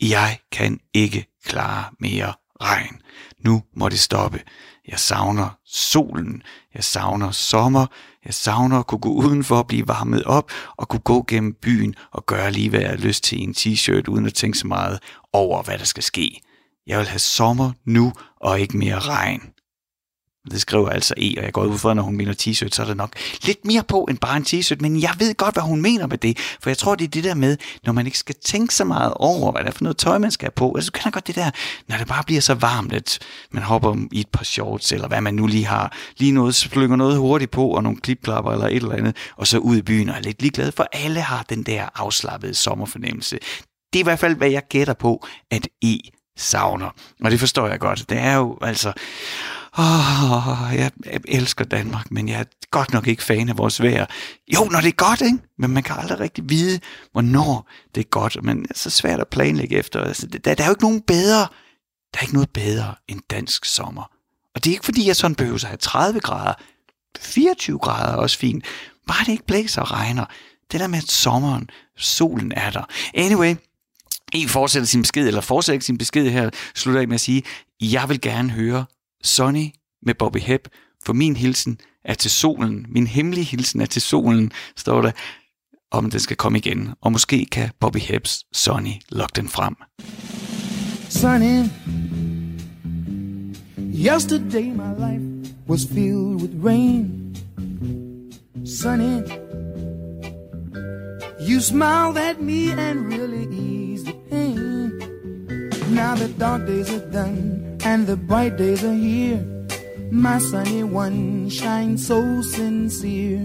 Jeg 0.00 0.38
kan 0.52 0.80
ikke 0.94 1.26
klare 1.44 1.84
mere 2.00 2.32
regn. 2.60 3.00
Nu 3.44 3.62
må 3.76 3.88
det 3.88 3.98
stoppe. 3.98 4.40
Jeg 4.88 4.98
savner 4.98 5.58
solen. 5.66 6.42
Jeg 6.74 6.84
savner 6.84 7.30
sommer. 7.30 7.86
Jeg 8.24 8.34
savner 8.34 8.78
at 8.78 8.86
kunne 8.86 9.00
gå 9.00 9.08
udenfor 9.08 9.56
og 9.56 9.66
blive 9.66 9.88
varmet 9.88 10.24
op 10.24 10.50
og 10.76 10.88
kunne 10.88 11.00
gå 11.00 11.24
gennem 11.28 11.54
byen 11.62 11.94
og 12.12 12.26
gøre 12.26 12.50
lige, 12.50 12.70
hvad 12.70 12.80
jeg 12.80 12.90
har 12.90 12.96
lyst 12.96 13.24
til 13.24 13.38
i 13.38 13.42
en 13.42 13.54
t-shirt, 13.58 14.08
uden 14.08 14.26
at 14.26 14.34
tænke 14.34 14.58
så 14.58 14.66
meget 14.66 14.98
over, 15.32 15.62
hvad 15.62 15.78
der 15.78 15.84
skal 15.84 16.02
ske. 16.02 16.40
Jeg 16.86 16.98
vil 16.98 17.08
have 17.08 17.18
sommer 17.18 17.72
nu 17.84 18.12
og 18.40 18.60
ikke 18.60 18.76
mere 18.76 18.98
regn. 18.98 19.51
Det 20.50 20.60
skriver 20.60 20.88
altså 20.88 21.14
E, 21.16 21.34
og 21.38 21.44
jeg 21.44 21.52
går 21.52 21.64
ud 21.64 21.78
fra, 21.78 21.94
når 21.94 22.02
hun 22.02 22.16
mener 22.16 22.32
t-shirt, 22.32 22.68
så 22.72 22.82
er 22.82 22.86
der 22.86 22.94
nok 22.94 23.12
lidt 23.42 23.64
mere 23.64 23.82
på 23.88 24.04
end 24.10 24.18
bare 24.18 24.36
en 24.36 24.42
t-shirt, 24.42 24.76
men 24.80 25.02
jeg 25.02 25.14
ved 25.18 25.34
godt, 25.34 25.54
hvad 25.54 25.62
hun 25.62 25.82
mener 25.82 26.06
med 26.06 26.18
det, 26.18 26.38
for 26.60 26.70
jeg 26.70 26.78
tror, 26.78 26.94
det 26.94 27.04
er 27.04 27.08
det 27.08 27.24
der 27.24 27.34
med, 27.34 27.56
når 27.84 27.92
man 27.92 28.06
ikke 28.06 28.18
skal 28.18 28.34
tænke 28.44 28.74
så 28.74 28.84
meget 28.84 29.12
over, 29.16 29.52
hvad 29.52 29.62
det 29.62 29.68
er 29.68 29.72
for 29.72 29.84
noget 29.84 29.96
tøj, 29.96 30.18
man 30.18 30.30
skal 30.30 30.46
have 30.46 30.52
på. 30.56 30.74
Altså, 30.74 30.90
du 30.90 30.98
kender 30.98 31.10
godt 31.10 31.26
det 31.26 31.34
der, 31.34 31.50
når 31.88 31.96
det 31.96 32.08
bare 32.08 32.22
bliver 32.26 32.40
så 32.40 32.54
varmt, 32.54 32.92
at 32.92 33.18
man 33.50 33.62
hopper 33.62 33.96
i 34.12 34.20
et 34.20 34.28
par 34.28 34.44
shorts, 34.44 34.92
eller 34.92 35.08
hvad 35.08 35.20
man 35.20 35.34
nu 35.34 35.46
lige 35.46 35.66
har, 35.66 35.96
lige 36.16 36.32
noget, 36.32 36.54
slynger 36.54 36.96
noget 36.96 37.18
hurtigt 37.18 37.50
på, 37.50 37.68
og 37.68 37.82
nogle 37.82 38.00
klipklapper 38.00 38.52
eller 38.52 38.66
et 38.66 38.76
eller 38.76 38.92
andet, 38.92 39.16
og 39.36 39.46
så 39.46 39.58
ud 39.58 39.76
i 39.76 39.82
byen 39.82 40.08
og 40.08 40.16
er 40.16 40.20
lidt 40.20 40.42
ligeglad, 40.42 40.72
for 40.72 40.86
alle 40.92 41.20
har 41.20 41.44
den 41.48 41.62
der 41.62 41.88
afslappede 41.94 42.54
sommerfornemmelse. 42.54 43.38
Det 43.92 43.98
er 43.98 44.02
i 44.02 44.02
hvert 44.02 44.18
fald, 44.18 44.36
hvad 44.36 44.50
jeg 44.50 44.62
gætter 44.68 44.94
på, 44.94 45.26
at 45.50 45.68
E 45.82 45.98
savner. 46.36 46.90
Og 47.24 47.30
det 47.30 47.40
forstår 47.40 47.68
jeg 47.68 47.78
godt. 47.78 48.10
Det 48.10 48.18
er 48.18 48.34
jo 48.34 48.58
altså... 48.62 48.92
Åh, 49.78 50.74
jeg, 50.74 50.90
jeg 51.04 51.20
elsker 51.28 51.64
Danmark, 51.64 52.10
men 52.10 52.28
jeg 52.28 52.40
er 52.40 52.44
godt 52.70 52.92
nok 52.92 53.06
ikke 53.06 53.22
fan 53.22 53.48
af 53.48 53.58
vores 53.58 53.82
vejr. 53.82 54.06
Jo, 54.54 54.64
når 54.64 54.80
det 54.80 54.88
er 54.88 54.92
godt, 54.92 55.20
ikke? 55.20 55.38
Men 55.58 55.70
man 55.70 55.82
kan 55.82 55.96
aldrig 55.98 56.20
rigtig 56.20 56.44
vide, 56.48 56.80
hvornår 57.12 57.70
det 57.94 58.00
er 58.00 58.08
godt. 58.08 58.44
Men 58.44 58.62
det 58.62 58.70
er 58.70 58.74
så 58.74 58.90
svært 58.90 59.20
at 59.20 59.28
planlægge 59.28 59.76
efter. 59.76 60.04
Altså, 60.04 60.26
der, 60.26 60.54
der 60.54 60.62
er 60.62 60.66
jo 60.66 60.72
ikke 60.72 60.82
nogen 60.82 61.00
bedre. 61.00 61.40
Der 62.14 62.18
er 62.18 62.22
ikke 62.22 62.34
noget 62.34 62.50
bedre 62.50 62.94
end 63.08 63.20
dansk 63.30 63.64
sommer. 63.64 64.02
Og 64.54 64.64
det 64.64 64.70
er 64.70 64.74
ikke 64.74 64.84
fordi, 64.84 65.06
jeg 65.06 65.16
sådan 65.16 65.34
behøver 65.34 65.56
at 65.56 65.64
have 65.64 65.76
30 65.76 66.20
grader. 66.20 66.54
24 67.20 67.78
grader 67.78 68.12
er 68.12 68.16
også 68.16 68.38
fint. 68.38 68.64
Bare 69.06 69.24
det 69.24 69.32
ikke 69.32 69.46
blæser 69.46 69.82
og 69.82 69.92
regner. 69.92 70.24
Det 70.72 70.80
der 70.80 70.86
med, 70.86 70.98
at 70.98 71.10
sommeren, 71.10 71.70
solen 71.96 72.52
er 72.56 72.70
der. 72.70 72.84
Anyway, 73.14 73.54
en 74.32 74.48
fortsætter 74.48 74.86
sin 74.86 75.02
besked, 75.02 75.26
eller 75.26 75.40
fortsætter 75.40 75.84
sin 75.84 75.98
besked 75.98 76.30
her, 76.30 76.50
slutter 76.74 77.00
af 77.00 77.08
med 77.08 77.14
at 77.14 77.20
sige, 77.20 77.42
jeg 77.80 78.08
vil 78.08 78.20
gerne 78.20 78.50
høre 78.50 78.84
Sonny 79.22 79.70
med 80.02 80.14
Bobby 80.14 80.38
Hebb, 80.38 80.64
for 81.04 81.12
min 81.12 81.36
hilsen 81.36 81.78
er 82.04 82.14
til 82.14 82.30
solen. 82.30 82.86
Min 82.88 83.06
hemmelige 83.06 83.44
hilsen 83.44 83.80
er 83.80 83.86
til 83.86 84.02
solen, 84.02 84.52
står 84.76 85.02
der, 85.02 85.12
om 85.90 86.10
den 86.10 86.20
skal 86.20 86.36
komme 86.36 86.58
igen. 86.58 86.88
Og 87.00 87.12
måske 87.12 87.46
kan 87.52 87.70
Bobby 87.80 87.98
Hebbs 87.98 88.44
Sonny 88.52 88.92
lokke 89.08 89.32
den 89.36 89.48
frem. 89.48 89.74
Sonny, 91.08 91.68
yesterday 93.78 94.70
my 94.70 94.92
life 94.98 95.54
was 95.68 95.86
filled 95.94 96.40
with 96.42 96.64
rain. 96.64 97.36
Sonny, 98.64 99.22
you 101.48 101.60
smiled 101.60 102.16
at 102.18 102.40
me 102.40 102.70
and 102.72 103.12
really 103.12 103.46
eased 103.52 104.06
the 104.06 104.14
pain. 104.30 104.92
Now 105.94 106.14
the 106.14 106.28
dark 106.38 106.66
days 106.66 106.90
are 106.90 107.12
done 107.12 107.61
and 107.84 108.06
the 108.06 108.16
bright 108.16 108.56
days 108.56 108.84
are 108.84 108.94
here. 108.94 109.44
My 110.10 110.38
sunny 110.38 110.84
one 110.84 111.48
shines 111.48 112.06
so 112.06 112.42
sincere. 112.42 113.44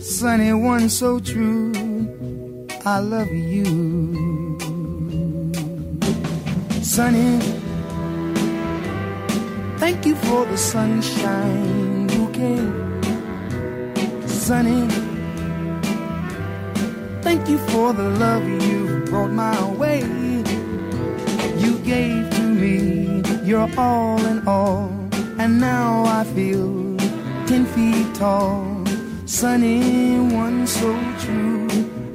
Sunny 0.00 0.52
one 0.52 0.88
so 0.88 1.18
true. 1.18 1.72
I 2.84 2.98
love 3.00 3.28
you. 3.28 4.56
Sunny, 6.82 7.40
thank 9.78 10.06
you 10.06 10.14
for 10.14 10.46
the 10.46 10.56
sunshine 10.56 12.06
bouquet. 12.06 12.62
Sunny, 14.28 14.86
thank 17.22 17.48
you 17.48 17.58
for 17.70 17.92
the 17.92 18.08
love 18.24 18.44
you 18.48 19.02
brought 19.06 19.32
my 19.32 19.70
way. 19.72 20.00
You 21.58 21.78
gave 21.80 22.30
to 22.30 22.42
me 22.42 22.95
your 23.46 23.70
all 23.78 24.18
in 24.26 24.46
all, 24.48 24.90
and 25.38 25.60
now 25.60 26.04
I 26.04 26.24
feel 26.24 26.96
ten 27.46 27.64
feet 27.64 28.12
tall. 28.16 28.84
Sunny, 29.24 30.18
one 30.34 30.66
so 30.66 30.90
true, 31.20 31.68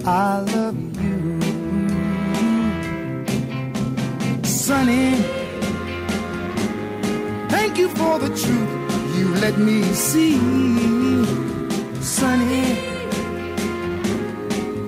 I 0.05 0.39
love 0.39 0.77
you. 1.01 1.39
Sunny, 4.43 5.15
thank 7.47 7.77
you 7.77 7.87
for 7.87 8.19
the 8.19 8.27
truth 8.27 9.17
you 9.17 9.33
let 9.35 9.57
me 9.57 9.83
see. 9.93 10.37
Sunny, 12.01 12.75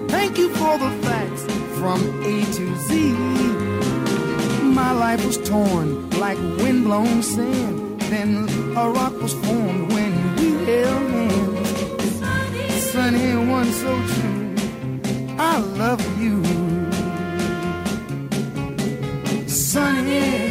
thank 0.10 0.38
you 0.38 0.50
for 0.50 0.78
the 0.78 0.92
facts 1.04 1.44
from 1.78 2.02
A 2.24 2.44
to 2.58 2.76
Z. 2.88 3.73
Life 5.00 5.26
was 5.26 5.38
torn 5.50 6.10
like 6.12 6.38
windblown 6.60 7.24
sand. 7.24 8.00
Then 8.12 8.48
a 8.78 8.90
rock 8.90 9.14
was 9.22 9.34
formed 9.34 9.92
when 9.92 10.36
we 10.36 10.66
held 10.66 11.12
hands. 11.12 12.84
Sunny, 12.92 13.36
one 13.36 13.72
so 13.72 13.92
true. 14.14 14.56
I 15.40 15.58
love 15.82 16.02
you. 16.22 16.44
Sunny, 19.48 20.43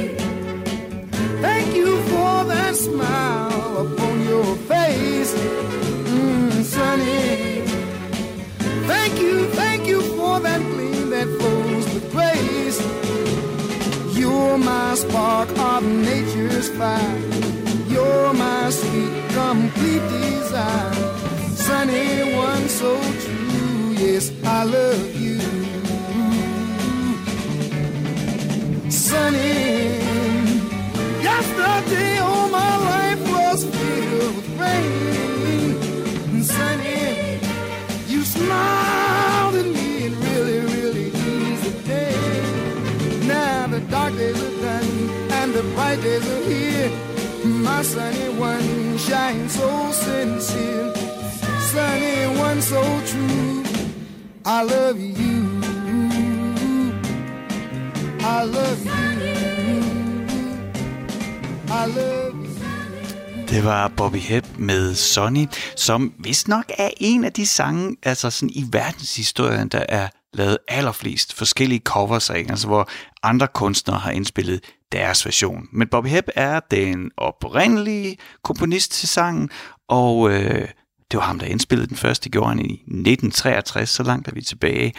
spark 14.97 15.49
of 15.59 15.83
nature's 15.85 16.69
fire. 16.71 17.19
You're 17.89 18.33
my 18.35 18.71
sweet, 18.71 19.13
complete 19.31 20.03
desire. 20.09 20.95
Sunny 21.55 22.35
one 22.35 22.69
so 22.69 23.01
true, 23.25 23.95
yes, 23.97 24.33
I 24.45 24.65
love 24.65 25.15
you. 25.15 25.41
Sunny, 28.91 29.92
the 45.53 45.63
bright 45.75 46.01
days 46.03 46.27
are 46.35 46.45
here. 46.51 46.91
My 47.45 47.83
sunny 47.83 48.29
one 48.51 48.99
shines 48.99 49.53
so 49.59 49.71
sincere. 49.93 50.93
Sunny 51.73 52.41
one 52.47 52.61
so 52.63 52.83
true. 53.11 53.63
I 54.45 54.63
love 54.75 54.99
you. 55.01 55.37
I 58.21 58.45
love 58.45 58.85
you. 58.85 58.93
I 61.69 61.87
love 61.87 62.35
you. 62.35 62.53
Det 63.49 63.65
var 63.65 63.89
Bobby 63.89 64.17
Hebb 64.17 64.47
med 64.59 64.95
Sonny, 64.95 65.47
som 65.77 66.13
vist 66.19 66.49
nok 66.49 66.65
er 66.79 66.91
en 66.97 67.25
af 67.25 67.33
de 67.33 67.47
sange, 67.47 67.97
altså 68.03 68.31
sådan 68.31 68.51
i 68.51 68.65
verdenshistorien, 68.73 69.69
der 69.69 69.85
er 69.89 70.09
lavet 70.35 70.59
allerflest 70.69 71.35
forskellige 71.35 71.81
covers 71.85 72.31
af, 72.31 72.47
altså 72.49 72.67
hvor 72.67 72.89
andre 73.23 73.49
kunstnere 73.49 73.99
har 73.99 74.11
indspillet 74.11 74.61
deres 74.93 75.27
version. 75.27 75.69
Men 75.73 75.89
Bobby 75.89 76.09
Hebb 76.09 76.29
er 76.35 76.61
den 76.71 77.11
oprindelige 77.17 78.17
komponist 78.45 78.93
til 78.93 79.09
sangen, 79.09 79.51
og 79.89 80.31
øh, 80.31 80.69
det 81.11 81.19
var 81.19 81.27
ham, 81.27 81.39
der 81.39 81.47
indspillede 81.47 81.89
den 81.89 81.97
første. 81.97 82.25
Det 82.25 82.33
gjorde 82.33 82.49
han 82.49 82.59
i 82.59 82.73
1963, 82.73 83.91
så 83.91 84.03
langt 84.03 84.29
er 84.29 84.33
vi 84.33 84.43
tilbage. 84.43 84.93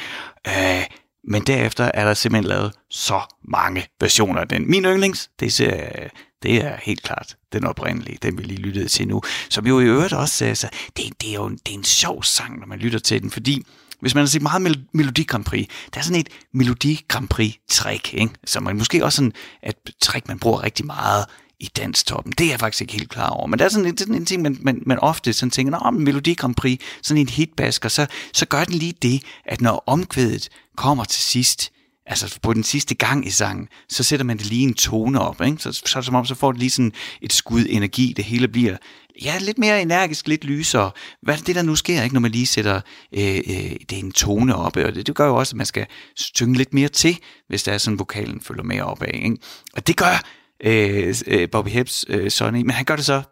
Øh, 0.48 0.84
men 1.28 1.42
derefter 1.42 1.92
er 1.94 2.06
der 2.06 2.14
simpelthen 2.14 2.50
lavet 2.50 2.74
så 2.90 3.22
mange 3.44 3.88
versioner 4.02 4.42
af 4.42 4.48
den. 4.48 4.70
Min 4.70 4.86
yndlings, 4.86 5.30
det 5.40 5.60
er, 5.60 6.10
det 6.44 6.66
er 6.66 6.78
helt 6.84 7.04
klart 7.04 7.38
den 7.54 7.66
oprindelige, 7.66 8.18
den 8.22 8.38
vi 8.38 8.44
lige 8.44 8.62
lyttede 8.62 8.88
til 8.88 9.08
nu. 9.08 9.22
Som 9.50 9.68
jo 9.68 9.80
i 9.80 9.84
øvrigt 9.84 10.14
også, 10.14 10.46
altså, 10.46 10.70
det, 10.98 11.22
det 11.22 11.30
er 11.30 11.34
jo 11.34 11.46
en, 11.46 11.58
det 11.66 11.74
er 11.74 11.78
en 11.78 11.84
sjov 11.84 12.24
sang, 12.24 12.60
når 12.60 12.68
man 12.68 12.80
lytter 12.80 13.00
til 13.00 13.22
den, 13.22 13.32
fordi 13.32 13.66
hvis 14.04 14.16
man 14.16 14.22
har 14.22 14.28
set 14.28 14.42
meget 14.42 14.62
Mel- 14.62 14.88
Melodi 14.94 15.24
Grand 15.24 15.46
Prix, 15.46 15.68
der 15.94 16.00
er 16.00 16.04
sådan 16.04 16.20
et 16.20 16.30
Melodi 16.54 17.06
Grand 17.08 17.28
Prix 17.28 17.54
trick, 17.70 18.14
ikke? 18.14 18.34
som 18.46 18.64
man 18.64 18.78
måske 18.78 19.06
også 19.06 19.16
sådan 19.16 19.34
et 19.64 19.76
trick, 20.02 20.28
man 20.28 20.40
bruger 20.40 20.64
rigtig 20.64 20.86
meget 20.86 21.26
i 21.60 21.66
danstoppen. 21.76 22.34
Det 22.38 22.46
er 22.46 22.50
jeg 22.50 22.60
faktisk 22.60 22.82
ikke 22.82 22.94
helt 22.94 23.10
klar 23.10 23.30
over. 23.30 23.48
Men 23.48 23.60
der 23.60 23.66
er 23.66 23.70
sådan 23.70 23.86
en, 23.86 23.98
sådan 23.98 24.16
en 24.16 24.26
ting, 24.26 24.42
man, 24.42 24.58
man, 24.62 24.84
man 24.86 25.00
ofte 25.00 25.34
sådan 25.34 25.52
tænker, 25.52 25.78
om 25.78 25.94
Melodi 25.94 26.34
Grand 26.34 26.56
Prix, 26.56 26.80
sådan 27.02 27.22
en 27.22 27.30
hitbasker, 27.30 27.90
så, 27.90 28.06
så 28.34 28.46
gør 28.46 28.64
den 28.64 28.74
lige 28.74 28.94
det, 29.02 29.24
at 29.46 29.62
når 29.62 29.84
omkvædet 29.88 30.50
kommer 30.78 31.04
til 31.04 31.22
sidst, 31.22 31.72
altså 32.06 32.40
på 32.42 32.54
den 32.54 32.64
sidste 32.64 32.96
gang 32.96 33.28
i 33.28 33.30
sangen, 33.30 33.68
så 33.90 34.04
sætter 34.04 34.24
man 34.24 34.38
det 34.38 34.46
lige 34.46 34.64
en 34.64 34.74
tone 34.74 35.22
op, 35.22 35.42
ikke? 35.42 35.58
Så, 35.58 35.72
så, 35.86 36.02
som 36.02 36.16
om, 36.16 36.26
så 36.26 36.36
får 36.36 36.52
det 36.52 36.60
lige 36.60 36.70
sådan 36.70 36.94
et 37.22 37.34
skud 37.34 37.66
energi, 37.70 38.14
det 38.18 38.26
hele 38.26 38.48
bliver 38.48 38.78
ja, 39.24 39.38
lidt 39.40 39.58
mere 39.58 39.82
energisk, 39.82 40.28
lidt 40.28 40.44
lysere. 40.44 40.92
Hvad 41.22 41.38
er 41.38 41.42
det, 41.42 41.56
der 41.56 41.62
nu 41.62 41.76
sker, 41.76 42.04
ikke, 42.04 42.14
når 42.14 42.20
man 42.22 42.32
lige 42.32 42.48
sætter 42.48 42.82
øh, 43.14 43.36
øh, 43.36 43.76
det 43.90 43.92
er 43.92 44.00
en 44.00 44.12
tone 44.12 44.56
op, 44.56 44.78
og 44.78 44.96
det, 44.96 45.08
det 45.08 45.16
gør 45.16 45.28
jo 45.28 45.36
også, 45.36 45.54
at 45.54 45.58
man 45.58 45.66
skal 45.66 45.86
synge 46.16 46.58
lidt 46.58 46.74
mere 46.74 46.90
til, 46.90 47.20
hvis 47.48 47.64
der 47.64 47.72
er 47.72 47.78
sådan, 47.78 48.00
vokalen 48.00 48.42
følger 48.42 48.64
mere 48.64 48.84
op 48.84 49.04
af, 49.04 49.22
ikke? 49.24 49.38
Og 49.74 49.88
det 49.88 49.98
gør 49.98 50.24
øh, 50.64 51.16
øh, 51.28 51.50
Bobby 51.50 51.70
Hebs 51.70 52.06
øh, 52.08 52.32
Sonny, 52.32 52.62
men 52.62 52.72
han 52.72 52.86
gør 52.86 52.96
det 52.96 53.06
så 53.06 53.24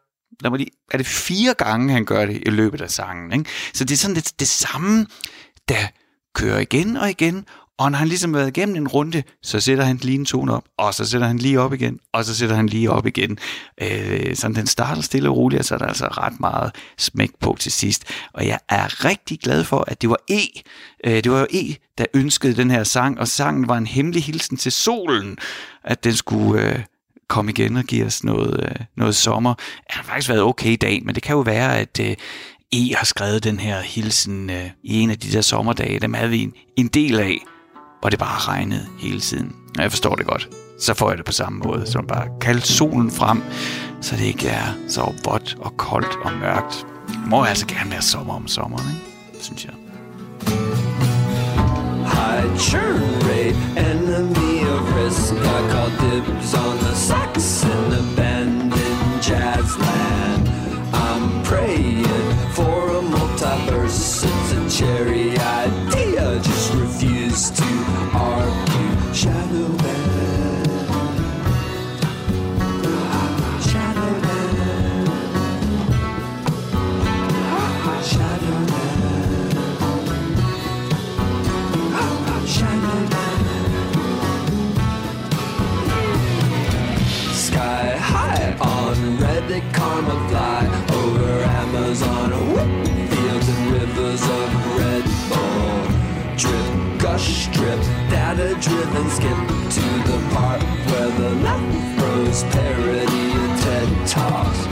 lad 0.41 0.51
mig 0.51 0.57
lige, 0.57 0.71
er 0.91 0.97
det 0.97 1.07
fire 1.07 1.53
gange, 1.53 1.93
han 1.93 2.05
gør 2.05 2.25
det 2.25 2.43
i 2.45 2.49
løbet 2.49 2.81
af 2.81 2.91
sangen. 2.91 3.33
Ikke? 3.33 3.49
Så 3.73 3.83
det 3.83 3.93
er 3.93 3.97
sådan 3.97 4.13
lidt 4.13 4.39
det 4.39 4.47
samme, 4.47 5.07
der 5.69 5.87
kører 6.35 6.59
igen 6.59 6.97
og 6.97 7.09
igen, 7.09 7.45
og 7.81 7.91
når 7.91 7.97
han 7.97 8.07
ligesom 8.07 8.33
har 8.33 8.39
været 8.39 8.57
igennem 8.57 8.75
en 8.75 8.87
runde, 8.87 9.23
så 9.43 9.59
sætter 9.59 9.83
han 9.83 9.97
lige 9.97 10.15
en 10.15 10.25
tone 10.25 10.53
op, 10.53 10.63
og 10.77 10.93
så 10.93 11.05
sætter 11.05 11.27
han 11.27 11.37
lige 11.37 11.59
op 11.59 11.73
igen, 11.73 11.99
og 12.13 12.25
så 12.25 12.35
sætter 12.35 12.55
han 12.55 12.67
lige 12.67 12.91
op 12.91 13.07
igen. 13.07 13.37
Øh, 13.81 14.35
sådan 14.35 14.55
den 14.55 14.67
starter 14.67 15.01
stille 15.01 15.29
og 15.29 15.37
roligt, 15.37 15.59
og 15.59 15.65
så 15.65 15.73
er 15.73 15.77
der 15.77 15.85
altså 15.85 16.07
ret 16.07 16.39
meget 16.39 16.71
smæk 16.97 17.29
på 17.39 17.55
til 17.59 17.71
sidst. 17.71 18.03
Og 18.33 18.47
jeg 18.47 18.59
er 18.69 19.05
rigtig 19.05 19.39
glad 19.39 19.63
for, 19.63 19.83
at 19.87 20.01
det 20.01 20.09
var 20.09 20.17
E, 20.29 20.41
øh, 21.05 21.23
det 21.23 21.31
var 21.31 21.39
jo 21.39 21.47
E, 21.53 21.75
der 21.97 22.05
ønskede 22.13 22.55
den 22.55 22.71
her 22.71 22.83
sang, 22.83 23.19
og 23.19 23.27
sangen 23.27 23.67
var 23.67 23.77
en 23.77 23.87
hemmelig 23.87 24.23
hilsen 24.23 24.57
til 24.57 24.71
solen, 24.71 25.37
at 25.83 26.03
den 26.03 26.15
skulle... 26.15 26.61
Øh, 26.61 26.79
komme 27.29 27.51
igen 27.51 27.77
og 27.77 27.83
give 27.83 28.05
os 28.05 28.23
noget, 28.23 28.63
øh, 28.63 28.85
noget 28.97 29.15
sommer. 29.15 29.53
Det 29.53 29.85
har 29.89 30.03
faktisk 30.03 30.29
været 30.29 30.41
okay 30.41 30.69
i 30.69 30.75
dag, 30.75 31.01
men 31.05 31.15
det 31.15 31.23
kan 31.23 31.35
jo 31.35 31.41
være, 31.41 31.79
at 31.79 31.99
øh, 31.99 32.15
E 32.73 32.95
har 32.95 33.05
skrevet 33.05 33.43
den 33.43 33.59
her 33.59 33.81
hilsen 33.81 34.49
øh, 34.49 34.69
i 34.83 34.99
en 34.99 35.09
af 35.09 35.19
de 35.19 35.31
der 35.31 35.41
sommerdage. 35.41 35.99
Dem 35.99 36.13
havde 36.13 36.29
vi 36.29 36.43
en, 36.43 36.53
en 36.77 36.87
del 36.87 37.19
af, 37.19 37.37
hvor 38.01 38.09
det 38.09 38.19
bare 38.19 38.39
regnede 38.39 38.87
hele 38.99 39.19
tiden. 39.19 39.55
Og 39.77 39.83
jeg 39.83 39.91
forstår 39.91 40.15
det 40.15 40.25
godt. 40.25 40.49
Så 40.79 40.93
får 40.93 41.09
jeg 41.09 41.17
det 41.17 41.25
på 41.25 41.31
samme 41.31 41.59
måde, 41.59 41.87
så 41.87 41.97
man 41.97 42.07
bare 42.07 42.27
kalder 42.41 42.61
solen 42.61 43.11
frem, 43.11 43.43
så 44.01 44.15
det 44.15 44.23
ikke 44.25 44.47
er 44.47 44.65
så 44.87 45.13
vådt 45.25 45.57
og 45.59 45.77
koldt 45.77 46.17
og 46.23 46.31
mørkt. 46.33 46.85
Det 47.07 47.19
må 47.27 47.43
altså 47.43 47.67
gerne 47.67 47.91
være 47.91 48.01
sommer 48.01 48.33
om 48.33 48.47
sommeren, 48.47 48.85
ikke? 48.89 49.43
synes 49.43 49.65
jeg. 49.65 49.73
High 52.05 52.57
churn 52.59 53.01
rate, 53.27 53.61
enemy 53.77 54.67
of 54.73 54.95
risk. 54.97 55.33
I 55.33 55.61
call 55.71 55.89
dibs 55.89 56.53
on 56.53 56.77
the 56.77 56.95
sax 56.95 57.63
in 57.63 57.69
abandoned 57.69 58.40
Reddit, 89.61 89.73
karma 89.73 90.29
fly 90.29 90.65
over 90.93 91.43
Amazon, 91.43 92.31
whoop, 92.53 92.87
fields 93.09 93.49
and 93.49 93.71
rivers 93.71 94.23
of 94.23 94.77
Red 94.77 95.05
Bull. 95.29 95.87
Drip, 96.37 96.99
gush, 96.99 97.47
drip, 97.47 97.79
data 98.09 98.55
driven, 98.59 99.09
skip 99.09 99.37
to 99.69 99.81
the 100.09 100.19
part 100.33 100.61
where 100.63 101.11
the 101.11 101.29
left 101.41 101.99
bros 101.99 102.43
parody 102.45 103.31
of 103.31 103.61
TED 103.61 104.07
Talks. 104.07 104.67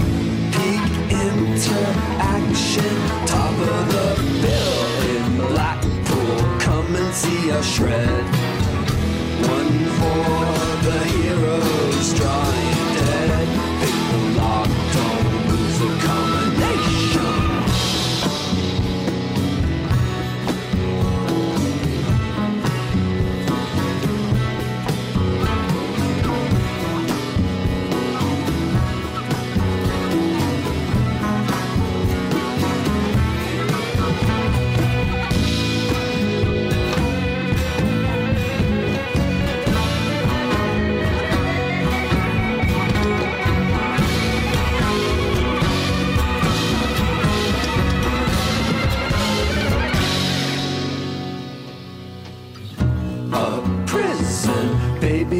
Peak 0.55 0.83
interaction, 1.11 2.95
top 3.25 3.51
of 3.51 3.91
the 3.91 4.07
bill 4.41 4.79
in 5.15 5.37
Blackpool. 5.47 6.59
Come 6.59 6.95
and 6.95 7.13
see 7.13 7.51
us 7.51 7.65
shred. 7.65 8.25
One 9.41 9.85
for 9.97 10.85
the 10.85 10.99
heroes 11.05 11.68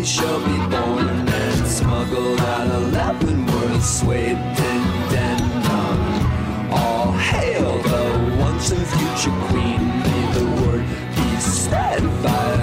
Shall 0.01 0.39
be 0.39 0.57
born 0.75 1.09
and 1.27 1.67
smuggled 1.67 2.39
out 2.39 2.67
of 2.67 2.93
Leavenworth, 2.93 3.83
swathed 3.83 4.59
in 4.59 4.83
denim. 5.11 6.71
All 6.71 7.11
hail 7.11 7.77
the 7.83 8.37
once 8.39 8.71
and 8.71 8.87
future 8.87 9.37
queen. 9.49 9.81
May 9.99 10.31
the 10.33 10.45
word 10.61 10.85
be 11.15 11.39
spread 11.39 12.01
via 12.01 12.58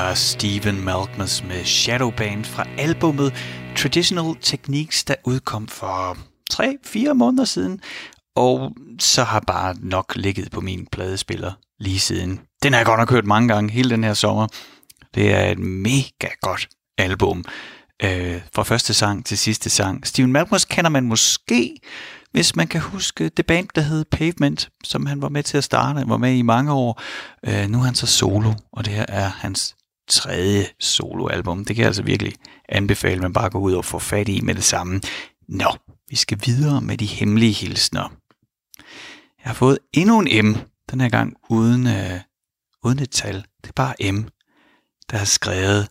var 0.00 0.14
Steven 0.14 0.84
Malkmus 0.84 1.44
med 1.44 1.64
Shadowband 1.64 2.44
fra 2.44 2.64
albummet 2.78 3.34
Traditional 3.76 4.34
Techniques, 4.42 5.04
der 5.04 5.14
udkom 5.24 5.68
for 5.68 6.16
3-4 6.52 7.12
måneder 7.12 7.44
siden, 7.44 7.80
og 8.36 8.72
så 9.00 9.22
har 9.22 9.40
bare 9.40 9.74
nok 9.80 10.12
ligget 10.16 10.50
på 10.50 10.60
min 10.60 10.86
pladespiller 10.92 11.52
lige 11.80 12.00
siden. 12.00 12.40
Den 12.62 12.72
har 12.72 12.80
jeg 12.80 12.86
godt 12.86 12.98
nok 12.98 13.10
hørt 13.10 13.26
mange 13.26 13.48
gange 13.48 13.72
hele 13.72 13.90
den 13.90 14.04
her 14.04 14.14
sommer. 14.14 14.46
Det 15.14 15.34
er 15.34 15.50
et 15.50 15.58
mega 15.58 16.28
godt 16.42 16.68
album. 16.98 17.44
Øh, 18.02 18.40
fra 18.54 18.62
første 18.62 18.94
sang 18.94 19.26
til 19.26 19.38
sidste 19.38 19.70
sang. 19.70 20.06
Steven 20.06 20.32
Malkmus 20.32 20.64
kender 20.64 20.90
man 20.90 21.04
måske, 21.04 21.76
hvis 22.32 22.56
man 22.56 22.66
kan 22.66 22.80
huske 22.80 23.28
det 23.28 23.46
band, 23.46 23.68
der 23.74 23.82
hed 23.82 24.04
Pavement, 24.04 24.68
som 24.84 25.06
han 25.06 25.22
var 25.22 25.28
med 25.28 25.42
til 25.42 25.58
at 25.58 25.64
starte, 25.64 26.08
var 26.08 26.16
med 26.16 26.34
i 26.34 26.42
mange 26.42 26.72
år. 26.72 27.02
Øh, 27.46 27.68
nu 27.68 27.78
er 27.78 27.82
han 27.82 27.94
så 27.94 28.06
solo, 28.06 28.52
og 28.72 28.84
det 28.84 28.92
her 28.92 29.06
er 29.08 29.28
hans 29.28 29.76
tredje 30.10 30.66
soloalbum. 30.80 31.64
Det 31.64 31.76
kan 31.76 31.82
jeg 31.82 31.86
altså 31.86 32.02
virkelig 32.02 32.34
anbefale, 32.68 33.14
at 33.14 33.22
man 33.22 33.32
bare 33.32 33.50
går 33.50 33.60
ud 33.60 33.72
og 33.72 33.84
får 33.84 33.98
fat 33.98 34.28
i 34.28 34.40
med 34.40 34.54
det 34.54 34.64
samme. 34.64 35.00
Nå, 35.48 35.76
vi 36.08 36.16
skal 36.16 36.40
videre 36.44 36.80
med 36.80 36.98
de 36.98 37.06
hemmelige 37.06 37.52
hilsner. 37.52 38.12
Jeg 39.44 39.48
har 39.48 39.54
fået 39.54 39.78
endnu 39.92 40.20
en 40.20 40.46
M, 40.46 40.56
den 40.90 41.00
her 41.00 41.08
gang 41.08 41.36
uden, 41.48 41.86
øh, 41.86 42.20
uden 42.84 42.98
et 42.98 43.10
tal. 43.10 43.36
Det 43.36 43.68
er 43.68 43.72
bare 43.76 44.12
M, 44.12 44.28
der 45.10 45.16
har 45.16 45.24
skrevet 45.24 45.88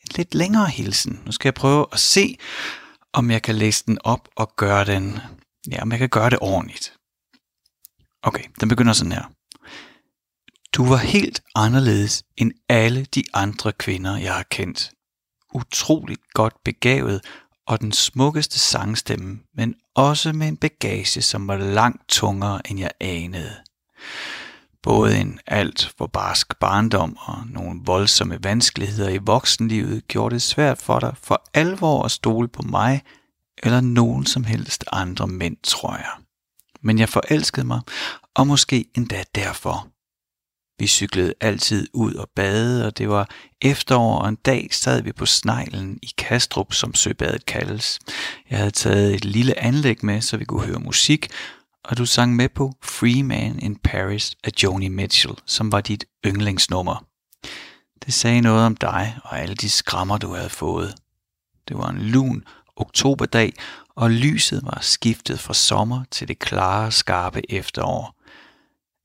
en 0.00 0.08
lidt 0.16 0.34
længere 0.34 0.68
hilsen. 0.68 1.20
Nu 1.26 1.32
skal 1.32 1.48
jeg 1.48 1.54
prøve 1.54 1.86
at 1.92 1.98
se, 1.98 2.38
om 3.12 3.30
jeg 3.30 3.42
kan 3.42 3.54
læse 3.54 3.84
den 3.86 3.98
op 4.04 4.28
og 4.36 4.52
gøre 4.56 4.84
den, 4.84 5.18
ja, 5.70 5.82
om 5.82 5.90
jeg 5.90 5.98
kan 5.98 6.08
gøre 6.08 6.30
det 6.30 6.38
ordentligt. 6.40 6.94
Okay, 8.22 8.44
den 8.60 8.68
begynder 8.68 8.92
sådan 8.92 9.12
her. 9.12 9.24
Du 10.72 10.84
var 10.84 10.96
helt 10.96 11.42
anderledes 11.54 12.22
end 12.36 12.52
alle 12.68 13.04
de 13.04 13.24
andre 13.34 13.72
kvinder, 13.72 14.16
jeg 14.16 14.34
har 14.34 14.46
kendt. 14.50 14.90
Utroligt 15.54 16.20
godt 16.32 16.54
begavet 16.64 17.20
og 17.66 17.80
den 17.80 17.92
smukkeste 17.92 18.58
sangstemme, 18.58 19.38
men 19.54 19.74
også 19.94 20.32
med 20.32 20.48
en 20.48 20.56
bagage, 20.56 21.22
som 21.22 21.48
var 21.48 21.56
langt 21.56 22.08
tungere, 22.08 22.70
end 22.70 22.80
jeg 22.80 22.90
anede. 23.00 23.56
Både 24.82 25.18
en 25.18 25.40
alt 25.46 25.94
for 25.98 26.06
barsk 26.06 26.58
barndom 26.58 27.16
og 27.20 27.46
nogle 27.46 27.80
voldsomme 27.84 28.38
vanskeligheder 28.44 29.08
i 29.10 29.18
voksenlivet 29.18 30.08
gjorde 30.08 30.34
det 30.34 30.42
svært 30.42 30.78
for 30.78 30.98
dig 30.98 31.14
for 31.22 31.42
alvor 31.54 32.04
at 32.04 32.10
stole 32.10 32.48
på 32.48 32.62
mig 32.62 33.02
eller 33.62 33.80
nogen 33.80 34.26
som 34.26 34.44
helst 34.44 34.84
andre 34.92 35.26
mænd, 35.26 35.56
tror 35.62 35.96
jeg. 35.96 36.12
Men 36.80 36.98
jeg 36.98 37.08
forelskede 37.08 37.66
mig, 37.66 37.80
og 38.34 38.46
måske 38.46 38.84
endda 38.96 39.24
derfor. 39.34 39.89
Vi 40.80 40.86
cyklede 40.86 41.34
altid 41.40 41.88
ud 41.92 42.14
og 42.14 42.28
badede, 42.36 42.86
og 42.86 42.98
det 42.98 43.08
var 43.08 43.30
efterår, 43.62 44.18
og 44.18 44.28
en 44.28 44.34
dag 44.34 44.68
sad 44.72 45.02
vi 45.02 45.12
på 45.12 45.26
sneglen 45.26 45.98
i 46.02 46.10
Kastrup, 46.18 46.72
som 46.72 46.94
søbadet 46.94 47.46
kaldes. 47.46 47.98
Jeg 48.50 48.58
havde 48.58 48.70
taget 48.70 49.14
et 49.14 49.24
lille 49.24 49.58
anlæg 49.58 50.04
med, 50.04 50.20
så 50.20 50.36
vi 50.36 50.44
kunne 50.44 50.66
høre 50.66 50.78
musik, 50.78 51.28
og 51.84 51.98
du 51.98 52.06
sang 52.06 52.36
med 52.36 52.48
på 52.48 52.72
Free 52.82 53.22
Man 53.22 53.58
in 53.58 53.76
Paris 53.76 54.36
af 54.44 54.50
Joni 54.62 54.88
Mitchell, 54.88 55.34
som 55.46 55.72
var 55.72 55.80
dit 55.80 56.04
yndlingsnummer. 56.26 57.04
Det 58.06 58.14
sagde 58.14 58.40
noget 58.40 58.66
om 58.66 58.76
dig 58.76 59.18
og 59.24 59.40
alle 59.40 59.54
de 59.54 59.70
skrammer, 59.70 60.18
du 60.18 60.34
havde 60.34 60.50
fået. 60.50 60.94
Det 61.68 61.78
var 61.78 61.88
en 61.88 61.98
lun 61.98 62.44
oktoberdag, 62.76 63.52
og 63.96 64.10
lyset 64.10 64.62
var 64.64 64.78
skiftet 64.80 65.40
fra 65.40 65.54
sommer 65.54 66.04
til 66.10 66.28
det 66.28 66.38
klare, 66.38 66.92
skarpe 66.92 67.52
efterår. 67.52 68.19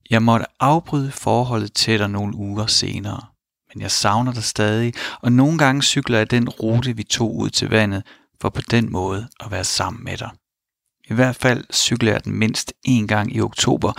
Jeg 0.09 0.23
måtte 0.23 0.45
afbryde 0.59 1.11
forholdet 1.11 1.73
til 1.73 1.99
dig 1.99 2.09
nogle 2.09 2.35
uger 2.35 2.65
senere, 2.65 3.21
men 3.73 3.81
jeg 3.81 3.91
savner 3.91 4.33
dig 4.33 4.43
stadig, 4.43 4.93
og 5.21 5.31
nogle 5.31 5.57
gange 5.57 5.83
cykler 5.83 6.17
jeg 6.17 6.31
den 6.31 6.49
rute, 6.49 6.95
vi 6.95 7.03
tog 7.03 7.35
ud 7.35 7.49
til 7.49 7.69
vandet, 7.69 8.03
for 8.41 8.49
på 8.49 8.61
den 8.61 8.91
måde 8.91 9.27
at 9.39 9.51
være 9.51 9.63
sammen 9.63 10.03
med 10.03 10.17
dig. 10.17 10.29
I 11.09 11.13
hvert 11.13 11.35
fald 11.35 11.65
cykler 11.73 12.11
jeg 12.11 12.23
den 12.23 12.33
mindst 12.33 12.73
en 12.83 13.07
gang 13.07 13.35
i 13.35 13.41
oktober, 13.41 13.93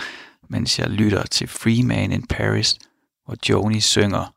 mens 0.49 0.79
jeg 0.79 0.89
lytter 0.89 1.23
til 1.23 1.47
Free 1.47 1.83
Man 1.83 2.11
in 2.11 2.27
Paris, 2.27 2.75
hvor 3.25 3.35
Joni 3.49 3.79
synger 3.79 4.33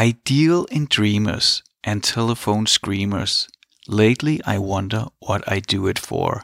Ideal 0.00 0.64
in 0.70 0.86
dreamers 0.86 1.62
and 1.84 2.02
telephone 2.02 2.66
screamers. 2.66 3.48
Lately 3.88 4.38
I 4.46 4.58
wonder 4.58 5.12
what 5.28 5.42
I 5.56 5.60
do 5.60 5.88
it 5.88 5.98
for. 5.98 6.42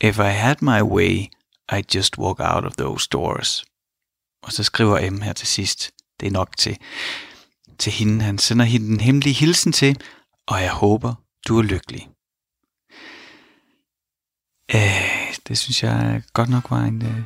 If 0.00 0.18
I 0.18 0.30
had 0.30 0.56
my 0.60 0.82
way, 0.82 1.30
i 1.72 1.82
just 1.94 2.18
walk 2.18 2.40
out 2.40 2.64
of 2.64 2.72
those 2.72 3.08
doors. 3.08 3.64
Og 4.42 4.52
så 4.52 4.64
skriver 4.64 5.10
M 5.10 5.20
her 5.20 5.32
til 5.32 5.48
sidst. 5.48 5.90
Det 6.20 6.26
er 6.26 6.30
nok 6.30 6.56
til, 6.56 6.78
til 7.78 7.92
hende. 7.92 8.24
Han 8.24 8.38
sender 8.38 8.64
hende 8.64 8.88
en 8.88 9.00
hemmelig 9.00 9.36
hilsen 9.36 9.72
til, 9.72 10.00
og 10.46 10.62
jeg 10.62 10.70
håber, 10.72 11.14
du 11.48 11.58
er 11.58 11.62
lykkelig. 11.62 12.08
Øh, 14.74 15.34
det 15.48 15.58
synes 15.58 15.82
jeg 15.82 16.22
godt 16.32 16.48
nok 16.48 16.70
var 16.70 16.82
en, 16.82 17.02
øh, 17.02 17.22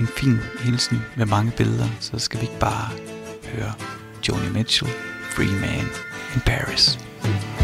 en 0.00 0.06
fin 0.06 0.38
hilsen 0.60 0.98
med 1.16 1.26
mange 1.26 1.52
billeder, 1.56 1.88
så 2.00 2.18
skal 2.18 2.40
vi 2.40 2.46
ikke 2.46 2.58
bare 2.58 2.90
høre 3.44 3.72
Joni 4.28 4.48
Mitchell, 4.48 4.92
Free 5.30 5.60
Man 5.60 5.86
in 6.34 6.40
Paris. 6.40 6.98
Mm. 7.24 7.55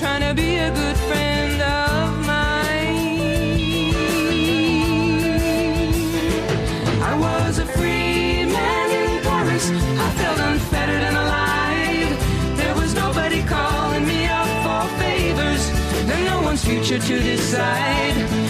Trying 0.00 0.22
to 0.22 0.32
be 0.32 0.56
a 0.56 0.70
good 0.70 0.96
friend 0.96 1.60
of 1.60 2.26
mine. 2.26 3.20
I 7.02 7.14
was 7.18 7.58
a 7.58 7.66
free 7.66 8.46
man 8.46 8.90
in 9.00 9.22
Paris. 9.22 9.68
I 9.68 10.10
felt 10.20 10.38
unfettered 10.38 11.02
and 11.02 11.16
alive. 11.18 12.56
There 12.56 12.74
was 12.76 12.94
nobody 12.94 13.42
calling 13.42 14.06
me 14.06 14.24
up 14.24 14.48
for 14.64 14.88
favors. 14.98 15.70
There's 16.06 16.26
no 16.30 16.40
one's 16.40 16.64
future 16.64 16.98
to 16.98 17.20
decide. 17.20 18.49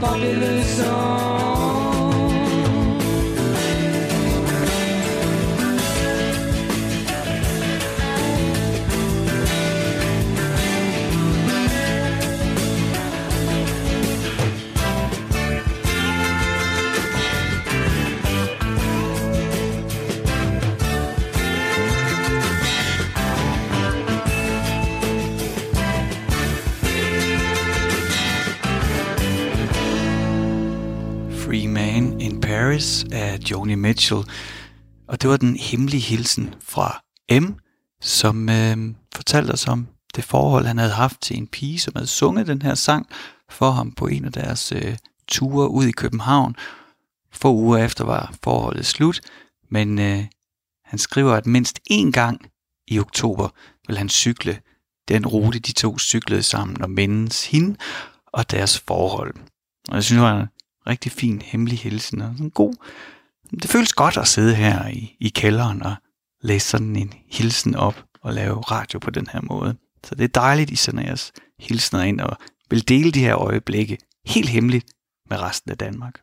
Poppy 0.00 0.32
le 0.32 0.62
song. 0.62 1.17
Af 33.18 33.38
Joni 33.50 33.74
Mitchell. 33.74 34.22
Og 35.08 35.22
det 35.22 35.30
var 35.30 35.36
den 35.36 35.56
hemmelige 35.56 36.00
hilsen 36.00 36.54
fra 36.60 37.02
M, 37.40 37.44
som 38.00 38.48
øh, 38.48 38.94
fortalte 39.14 39.50
os 39.52 39.68
om 39.68 39.86
det 40.16 40.24
forhold, 40.24 40.66
han 40.66 40.78
havde 40.78 40.92
haft 40.92 41.20
til 41.20 41.36
en 41.36 41.46
pige, 41.46 41.78
som 41.78 41.92
havde 41.96 42.06
sunget 42.06 42.46
den 42.46 42.62
her 42.62 42.74
sang 42.74 43.06
for 43.50 43.70
ham 43.70 43.92
på 43.92 44.06
en 44.06 44.24
af 44.24 44.32
deres 44.32 44.72
øh, 44.72 44.96
ture 45.28 45.68
ud 45.70 45.84
i 45.84 45.92
København. 45.92 46.56
Få 47.32 47.54
uger 47.54 47.78
efter 47.78 48.04
var 48.04 48.34
forholdet 48.42 48.86
slut, 48.86 49.20
men 49.70 49.98
øh, 49.98 50.24
han 50.84 50.98
skriver, 50.98 51.34
at 51.34 51.46
mindst 51.46 51.80
én 51.92 52.10
gang 52.10 52.50
i 52.88 52.98
oktober 52.98 53.48
vil 53.86 53.98
han 53.98 54.08
cykle 54.08 54.60
den 55.08 55.26
rute, 55.26 55.58
de 55.58 55.72
to 55.72 55.98
cyklede 55.98 56.42
sammen 56.42 56.82
og 56.82 56.90
mindes 56.90 57.46
hende 57.46 57.76
og 58.26 58.50
deres 58.50 58.78
forhold. 58.78 59.34
Og 59.88 59.94
jeg 59.94 60.04
synes, 60.04 60.18
det 60.18 60.22
var 60.22 60.48
rigtig 60.88 61.12
fin 61.12 61.42
hemmelig 61.42 61.78
hilsen 61.78 62.20
og 62.20 62.32
sådan 62.32 62.50
god... 62.50 62.74
Det 63.62 63.70
føles 63.70 63.92
godt 63.92 64.16
at 64.16 64.28
sidde 64.28 64.54
her 64.54 64.88
i, 64.88 65.16
i 65.20 65.28
kælderen 65.28 65.82
og 65.82 65.94
læse 66.42 66.68
sådan 66.68 66.96
en 66.96 67.12
hilsen 67.30 67.74
op 67.74 68.04
og 68.22 68.34
lave 68.34 68.60
radio 68.60 68.98
på 68.98 69.10
den 69.10 69.26
her 69.32 69.40
måde. 69.42 69.76
Så 70.04 70.14
det 70.14 70.24
er 70.24 70.28
dejligt, 70.28 70.70
I 70.70 70.76
sender 70.76 71.02
jeres 71.02 71.32
hilsner 71.58 72.02
ind 72.02 72.20
og 72.20 72.36
vil 72.70 72.88
dele 72.88 73.10
de 73.12 73.20
her 73.20 73.36
øjeblikke 73.36 73.98
helt 74.26 74.48
hemmeligt 74.48 74.86
med 75.30 75.40
resten 75.40 75.70
af 75.70 75.78
Danmark. 75.78 76.20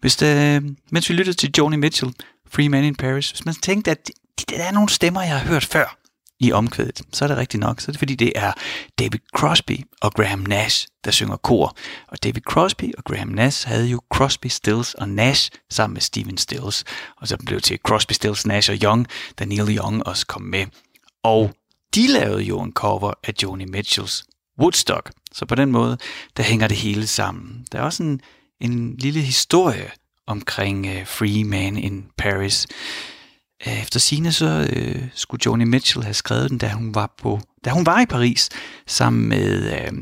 Hvis 0.00 0.16
det, 0.16 0.62
mens 0.90 1.08
vi 1.08 1.14
lyttede 1.14 1.36
til 1.36 1.52
Joni 1.58 1.76
Mitchell, 1.76 2.12
Free 2.48 2.68
Man 2.68 2.84
in 2.84 2.94
Paris, 2.94 3.30
hvis 3.30 3.44
man 3.44 3.54
tænkte, 3.54 3.90
at 3.90 4.10
der 4.48 4.64
er 4.64 4.72
nogle 4.72 4.88
stemmer, 4.88 5.22
jeg 5.22 5.38
har 5.38 5.46
hørt 5.46 5.64
før 5.64 5.98
i 6.40 6.52
omkvædet, 6.52 7.02
så 7.12 7.24
er 7.24 7.28
det 7.28 7.36
rigtigt 7.36 7.60
nok. 7.60 7.80
Så 7.80 7.90
er 7.90 7.92
det 7.92 7.98
fordi, 7.98 8.14
det 8.14 8.32
er 8.34 8.52
David 8.98 9.18
Crosby 9.36 9.80
og 10.00 10.12
Graham 10.12 10.38
Nash, 10.38 10.88
der 11.04 11.10
synger 11.10 11.36
kor. 11.36 11.76
Og 12.08 12.22
David 12.22 12.42
Crosby 12.42 12.92
og 12.98 13.04
Graham 13.04 13.28
Nash 13.28 13.68
havde 13.68 13.86
jo 13.86 14.00
Crosby, 14.14 14.46
Stills 14.46 14.94
og 14.94 15.08
Nash 15.08 15.50
sammen 15.70 15.94
med 15.94 16.00
Steven 16.00 16.38
Stills. 16.38 16.84
Og 17.16 17.28
så 17.28 17.36
blev 17.46 17.56
det 17.56 17.64
til 17.64 17.78
Crosby, 17.86 18.12
Stills, 18.12 18.46
Nash 18.46 18.70
og 18.70 18.76
Young, 18.82 19.06
da 19.38 19.44
Neil 19.44 19.76
Young 19.78 20.06
også 20.06 20.26
kom 20.26 20.42
med. 20.42 20.66
Og 21.22 21.54
de 21.94 22.06
lavede 22.06 22.42
jo 22.42 22.60
en 22.60 22.72
cover 22.72 23.12
af 23.24 23.32
Joni 23.42 23.64
Mitchells 23.64 24.24
Woodstock. 24.60 25.12
Så 25.32 25.46
på 25.46 25.54
den 25.54 25.72
måde, 25.72 25.98
der 26.36 26.42
hænger 26.42 26.68
det 26.68 26.76
hele 26.76 27.06
sammen. 27.06 27.66
Der 27.72 27.78
er 27.78 27.82
også 27.82 28.02
en, 28.02 28.20
en 28.60 28.96
lille 28.96 29.20
historie 29.20 29.90
omkring 30.26 30.86
uh, 30.86 31.06
Free 31.06 31.44
Man 31.44 31.76
in 31.76 32.06
Paris. 32.18 32.66
Øh, 33.66 33.82
efter 33.82 34.00
sine 34.00 34.32
så 34.32 34.68
øh, 34.72 35.04
skulle 35.14 35.40
Joni 35.46 35.64
Mitchell 35.64 36.04
have 36.04 36.14
skrevet 36.14 36.50
den, 36.50 36.58
da 36.58 36.68
hun 36.68 36.94
var 36.94 37.14
på 37.18 37.40
da 37.64 37.70
hun 37.70 37.86
var 37.86 38.00
i 38.00 38.06
Paris 38.06 38.48
sammen 38.86 39.28
med 39.28 39.72
øh, 39.72 39.92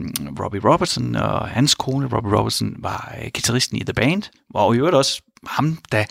Robbie 0.40 0.60
Robertson 0.64 1.16
og 1.16 1.48
hans 1.48 1.74
kone. 1.74 2.08
Robbie 2.12 2.38
Robertson 2.38 2.76
var 2.78 3.14
øh, 3.18 3.30
guitaristen 3.34 3.76
i 3.76 3.84
The 3.84 3.92
Band, 3.92 4.22
og 4.54 4.74
i 4.74 4.78
øvrigt 4.78 4.96
også 4.96 5.22
ham, 5.46 5.78
der 5.92 6.04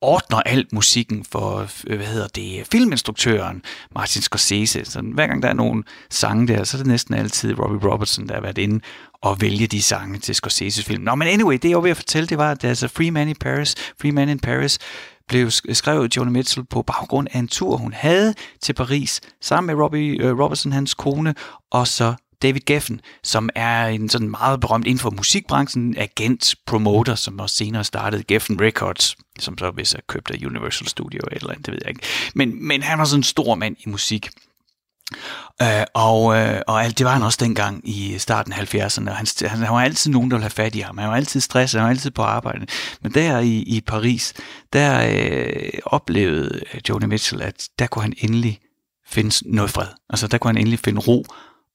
ordner 0.00 0.40
alt 0.40 0.72
musikken 0.72 1.24
for, 1.24 1.68
øh, 1.86 1.96
hvad 1.96 2.06
hedder 2.06 2.28
det, 2.28 2.66
filminstruktøren 2.72 3.62
Martin 3.94 4.22
Scorsese. 4.22 4.84
Så 4.84 5.00
hver 5.00 5.26
gang 5.26 5.42
der 5.42 5.48
er 5.48 5.52
nogle 5.52 5.84
sange 6.10 6.48
der, 6.48 6.64
så 6.64 6.76
er 6.76 6.78
det 6.78 6.86
næsten 6.86 7.14
altid 7.14 7.58
Robbie 7.58 7.90
Robertson, 7.90 8.28
der 8.28 8.34
har 8.34 8.40
været 8.40 8.58
inde 8.58 8.80
og 9.22 9.40
vælge 9.40 9.66
de 9.66 9.82
sange 9.82 10.18
til 10.18 10.34
Scorseses 10.34 10.84
film. 10.84 11.02
Nå, 11.02 11.14
men 11.14 11.28
anyway, 11.28 11.58
det 11.62 11.68
jeg 11.68 11.76
var 11.76 11.82
ved 11.82 11.90
at 11.90 11.96
fortælle, 11.96 12.26
det 12.26 12.38
var, 12.38 12.50
at 12.50 12.64
altså 12.64 12.88
Free 12.88 13.10
Man 13.10 13.28
in 13.28 13.36
Paris, 13.36 13.74
Free 14.00 14.12
Man 14.12 14.28
in 14.28 14.38
Paris, 14.38 14.78
blev 15.28 15.50
skrevet 15.50 16.16
Joni 16.16 16.30
Mitchell 16.30 16.66
på 16.66 16.82
baggrund 16.82 17.28
af 17.32 17.38
en 17.38 17.48
tur, 17.48 17.76
hun 17.76 17.92
havde 17.92 18.34
til 18.62 18.72
Paris, 18.72 19.20
sammen 19.40 19.66
med 19.76 19.84
Robbie 19.84 20.32
uh, 20.32 20.40
Robertson, 20.40 20.72
hans 20.72 20.94
kone, 20.94 21.34
og 21.70 21.88
så 21.88 22.14
David 22.42 22.60
Geffen, 22.66 23.00
som 23.22 23.48
er 23.54 23.86
en 23.86 24.08
sådan 24.08 24.30
meget 24.30 24.60
berømt 24.60 24.86
inden 24.86 24.98
for 24.98 25.10
musikbranchen, 25.10 25.96
agent, 25.98 26.54
promoter, 26.66 27.14
som 27.14 27.40
også 27.40 27.56
senere 27.56 27.84
startede 27.84 28.22
Geffen 28.22 28.60
Records, 28.60 29.16
som 29.38 29.58
så 29.58 29.70
hvis 29.70 29.94
er 29.94 30.00
købt 30.08 30.30
af 30.30 30.46
Universal 30.46 30.88
Studio 30.88 31.20
eller 31.32 31.50
andet, 31.50 31.66
det 31.66 31.72
ved 31.72 31.80
jeg 31.84 31.88
ikke. 31.88 32.06
Men, 32.34 32.68
men 32.68 32.82
han 32.82 32.98
var 32.98 33.04
sådan 33.04 33.18
en 33.18 33.22
stor 33.22 33.54
mand 33.54 33.76
i 33.86 33.88
musik. 33.88 34.28
Øh, 35.62 35.84
og, 35.94 36.36
øh, 36.36 36.60
og 36.66 36.84
alt, 36.84 36.98
det 36.98 37.06
var 37.06 37.12
han 37.12 37.22
også 37.22 37.38
dengang 37.40 37.88
i 37.88 38.18
starten 38.18 38.52
af 38.52 38.74
70'erne. 38.74 39.10
Han, 39.10 39.26
han, 39.40 39.58
han 39.58 39.74
var 39.74 39.80
altid 39.80 40.10
nogen, 40.10 40.30
der 40.30 40.36
ville 40.36 40.44
have 40.44 40.50
fat 40.50 40.74
i 40.74 40.80
ham. 40.80 40.98
Han 40.98 41.08
var 41.08 41.16
altid 41.16 41.40
stresset, 41.40 41.80
han 41.80 41.84
var 41.84 41.90
altid 41.90 42.10
på 42.10 42.22
arbejde. 42.22 42.66
Men 43.02 43.14
der 43.14 43.38
i, 43.38 43.58
i 43.58 43.80
Paris, 43.80 44.34
der 44.72 45.08
øh, 45.10 45.70
oplevede 45.84 46.60
øh, 46.74 46.80
Joni 46.88 47.06
Mitchell, 47.06 47.42
at 47.42 47.68
der 47.78 47.86
kunne 47.86 48.02
han 48.02 48.14
endelig 48.18 48.60
finde 49.06 49.54
noget 49.54 49.70
fred. 49.70 49.88
Altså 50.10 50.28
der 50.28 50.38
kunne 50.38 50.48
han 50.48 50.58
endelig 50.58 50.78
finde 50.78 51.00
ro 51.00 51.24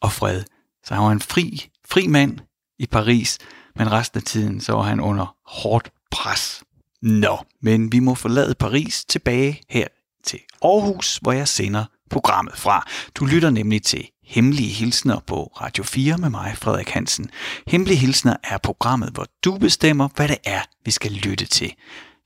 og 0.02 0.12
fred. 0.12 0.44
Så 0.84 0.94
han 0.94 1.04
var 1.04 1.12
en 1.12 1.22
fri, 1.22 1.70
fri 1.90 2.08
mand 2.08 2.40
i 2.80 2.86
Paris, 2.86 3.38
men 3.76 3.92
resten 3.92 4.18
af 4.18 4.24
tiden 4.24 4.62
så 4.62 4.74
var 4.74 4.82
han 4.82 5.00
under 5.00 5.36
hårdt 5.46 5.92
pres. 6.12 6.64
Nå, 7.02 7.38
men 7.62 7.92
vi 7.92 8.00
må 8.00 8.16
forlade 8.16 8.56
Paris 8.56 9.06
tilbage 9.06 9.62
her 9.70 9.88
til 10.24 10.40
Aarhus, 10.62 11.18
hvor 11.22 11.32
jeg 11.32 11.48
sender 11.48 11.86
programmet 12.12 12.58
fra. 12.58 12.88
Du 13.16 13.26
lytter 13.26 13.50
nemlig 13.50 13.84
til 13.84 14.08
Hemmelige 14.24 14.70
Hilsner 14.70 15.20
på 15.28 15.44
Radio 15.62 15.84
4 15.84 16.18
med 16.18 16.30
mig, 16.30 16.58
Frederik 16.58 16.90
Hansen. 16.90 17.30
Hemmelige 17.68 17.98
Hilsner 17.98 18.36
er 18.44 18.58
programmet, 18.58 19.10
hvor 19.10 19.26
du 19.44 19.58
bestemmer, 19.58 20.10
hvad 20.16 20.28
det 20.28 20.38
er, 20.44 20.62
vi 20.86 20.92
skal 20.92 21.12
lytte 21.12 21.46
til. 21.46 21.74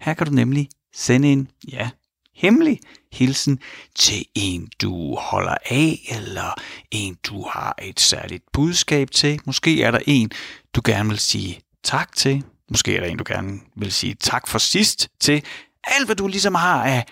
Her 0.01 0.13
kan 0.13 0.27
du 0.27 0.33
nemlig 0.33 0.69
sende 0.95 1.31
en, 1.31 1.47
ja, 1.71 1.89
hemmelig 2.35 2.79
hilsen 3.13 3.59
til 3.95 4.25
en, 4.35 4.67
du 4.81 5.15
holder 5.15 5.55
af, 5.69 5.99
eller 6.09 6.61
en, 6.91 7.17
du 7.23 7.47
har 7.51 7.75
et 7.81 7.99
særligt 7.99 8.43
budskab 8.53 9.11
til. 9.11 9.39
Måske 9.45 9.83
er 9.83 9.91
der 9.91 9.99
en, 10.05 10.31
du 10.75 10.81
gerne 10.85 11.09
vil 11.09 11.19
sige 11.19 11.59
tak 11.83 12.15
til. 12.15 12.43
Måske 12.69 12.95
er 12.95 12.99
der 12.99 13.07
en, 13.07 13.17
du 13.17 13.23
gerne 13.27 13.59
vil 13.75 13.91
sige 13.91 14.15
tak 14.19 14.47
for 14.47 14.59
sidst 14.59 15.09
til. 15.19 15.43
Alt, 15.83 16.05
hvad 16.05 16.15
du 16.15 16.27
ligesom 16.27 16.55
har 16.55 16.83
af 16.83 17.05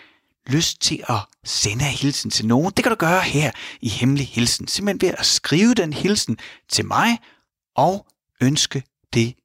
lyst 0.48 0.82
til 0.82 1.04
at 1.10 1.20
sende 1.44 1.86
en 1.86 1.92
hilsen 1.92 2.32
til 2.32 2.48
nogen, 2.48 2.74
det 2.78 2.84
kan 2.84 2.92
du 2.92 2.96
gøre 2.96 3.22
her 3.22 3.52
i 3.82 3.90
Hemmelig 3.90 4.28
Hilsen. 4.28 4.68
Simpelthen 4.68 5.08
ved 5.08 5.16
at 5.18 5.26
skrive 5.26 5.74
den 5.74 5.94
hilsen 5.94 6.38
til 6.70 6.86
mig 6.86 7.20
og 7.76 8.06
ønske 8.42 8.84
det 9.14 9.36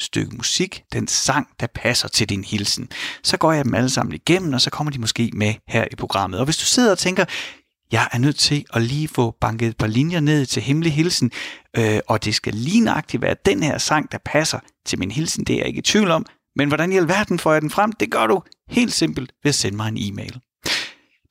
stykke 0.00 0.36
musik, 0.36 0.84
den 0.92 1.08
sang, 1.08 1.48
der 1.60 1.66
passer 1.74 2.08
til 2.08 2.28
din 2.28 2.44
hilsen. 2.44 2.88
Så 3.22 3.36
går 3.36 3.52
jeg 3.52 3.64
dem 3.64 3.74
alle 3.74 3.90
sammen 3.90 4.14
igennem, 4.14 4.52
og 4.52 4.60
så 4.60 4.70
kommer 4.70 4.90
de 4.90 4.98
måske 4.98 5.30
med 5.34 5.54
her 5.68 5.86
i 5.90 5.96
programmet. 5.96 6.38
Og 6.40 6.44
hvis 6.44 6.56
du 6.56 6.64
sidder 6.64 6.90
og 6.90 6.98
tænker, 6.98 7.24
jeg 7.92 8.08
er 8.12 8.18
nødt 8.18 8.36
til 8.36 8.64
at 8.74 8.82
lige 8.82 9.08
få 9.08 9.36
banket 9.40 9.68
et 9.68 9.76
par 9.76 9.86
linjer 9.86 10.20
ned 10.20 10.46
til 10.46 10.62
hemmelig 10.62 10.92
hilsen, 10.92 11.30
øh, 11.76 12.00
og 12.08 12.24
det 12.24 12.34
skal 12.34 12.54
lige 12.54 12.80
nøjagtigt 12.80 13.22
være 13.22 13.36
den 13.46 13.62
her 13.62 13.78
sang, 13.78 14.12
der 14.12 14.18
passer 14.24 14.58
til 14.86 14.98
min 14.98 15.10
hilsen, 15.10 15.44
det 15.44 15.54
er 15.54 15.58
jeg 15.58 15.66
ikke 15.66 15.78
i 15.78 15.82
tvivl 15.82 16.10
om. 16.10 16.26
Men 16.56 16.68
hvordan 16.68 16.92
i 16.92 16.96
alverden 16.96 17.38
får 17.38 17.52
jeg 17.52 17.62
den 17.62 17.70
frem? 17.70 17.92
Det 17.92 18.10
gør 18.10 18.26
du 18.26 18.42
helt 18.68 18.92
simpelt 18.92 19.32
ved 19.42 19.48
at 19.48 19.54
sende 19.54 19.76
mig 19.76 19.88
en 19.88 19.98
e-mail. 19.98 20.40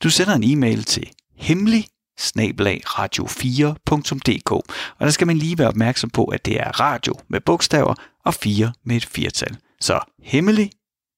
Du 0.03 0.09
sender 0.09 0.35
en 0.35 0.43
e-mail 0.43 0.83
til 0.83 1.09
hemmelig 1.37 1.87
radio4.dk. 2.19 4.51
Og 4.51 4.63
der 4.99 5.09
skal 5.09 5.27
man 5.27 5.37
lige 5.37 5.57
være 5.57 5.67
opmærksom 5.67 6.09
på, 6.09 6.25
at 6.25 6.45
det 6.45 6.59
er 6.59 6.79
radio 6.79 7.13
med 7.29 7.41
bogstaver 7.41 7.95
og 8.25 8.33
4 8.33 8.73
med 8.85 8.95
et 8.95 9.05
firtal. 9.05 9.57
Så 9.81 9.99
hemmelig 10.23 10.71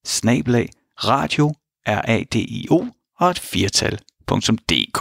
snablag 0.06 0.68
radio 0.96 1.54
R-A-D-I-O 1.88 2.86
og 3.18 3.30
et 3.30 3.38
firtal.dk. 3.38 5.00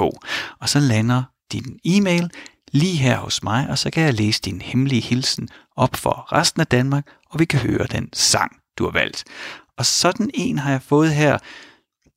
Og 0.59 0.69
så 0.69 0.79
lander 0.79 1.23
din 1.51 1.79
e-mail 1.85 2.31
lige 2.71 2.97
her 2.97 3.17
hos 3.17 3.43
mig, 3.43 3.69
og 3.69 3.77
så 3.77 3.91
kan 3.91 4.03
jeg 4.03 4.13
læse 4.13 4.41
din 4.41 4.61
hemmelige 4.61 5.01
hilsen 5.01 5.49
op 5.75 5.95
for 5.95 6.33
resten 6.33 6.61
af 6.61 6.67
Danmark, 6.67 7.07
og 7.29 7.39
vi 7.39 7.45
kan 7.45 7.59
høre 7.59 7.87
den 7.87 8.09
sang, 8.13 8.62
du 8.77 8.83
har 8.83 8.91
valgt. 8.91 9.23
Og 9.77 9.85
sådan 9.85 10.31
en 10.33 10.57
har 10.57 10.71
jeg 10.71 10.81
fået 10.81 11.15
her, 11.15 11.37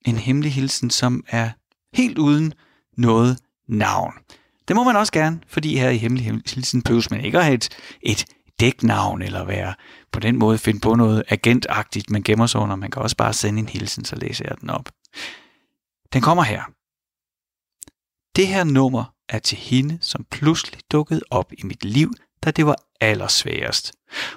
en 0.06 0.16
hemmelig 0.16 0.52
hilsen, 0.52 0.90
som 0.90 1.24
er 1.28 1.50
helt 1.96 2.18
uden 2.18 2.52
noget 2.96 3.38
navn. 3.68 4.12
Det 4.68 4.76
må 4.76 4.84
man 4.84 4.96
også 4.96 5.12
gerne, 5.12 5.40
fordi 5.46 5.76
her 5.76 5.90
i 5.90 5.96
Hemmelig 5.96 6.24
Hilsen 6.24 6.82
behøves 6.82 7.10
man 7.10 7.24
ikke 7.24 7.38
at 7.38 7.44
have 7.44 7.54
et, 7.54 7.68
et 8.02 8.24
dæknavn, 8.60 9.22
eller 9.22 9.44
være 9.44 9.74
på 10.12 10.20
den 10.20 10.36
måde 10.36 10.58
finde 10.58 10.80
på 10.80 10.94
noget 10.94 11.22
agentagtigt, 11.28 12.10
man 12.10 12.22
gemmer 12.22 12.46
sig 12.46 12.60
under. 12.60 12.76
Man 12.76 12.90
kan 12.90 13.02
også 13.02 13.16
bare 13.16 13.32
sende 13.32 13.60
en 13.60 13.68
hilsen, 13.68 14.04
så 14.04 14.16
læser 14.16 14.44
jeg 14.48 14.60
den 14.60 14.70
op. 14.70 14.88
Den 16.12 16.22
kommer 16.22 16.42
her. 16.42 16.62
Det 18.36 18.48
her 18.48 18.64
nummer 18.64 19.04
er 19.28 19.38
til 19.38 19.58
hende, 19.58 19.98
som 20.00 20.26
pludselig 20.30 20.80
dukkede 20.92 21.22
op 21.30 21.52
i 21.52 21.62
mit 21.64 21.84
liv, 21.84 22.12
da 22.44 22.50
det 22.50 22.66
var 22.66 22.76
allersværest. 23.00 23.92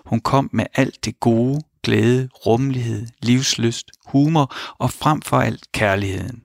Hun 0.06 0.20
kom 0.20 0.50
med 0.54 0.66
alt 0.76 1.06
det 1.06 1.20
gode, 1.20 1.62
glæde, 1.90 2.30
rummelighed, 2.46 3.08
livsløst, 3.22 3.92
humor 4.06 4.56
og 4.78 4.92
frem 4.92 5.22
for 5.22 5.38
alt 5.38 5.72
kærligheden. 5.72 6.44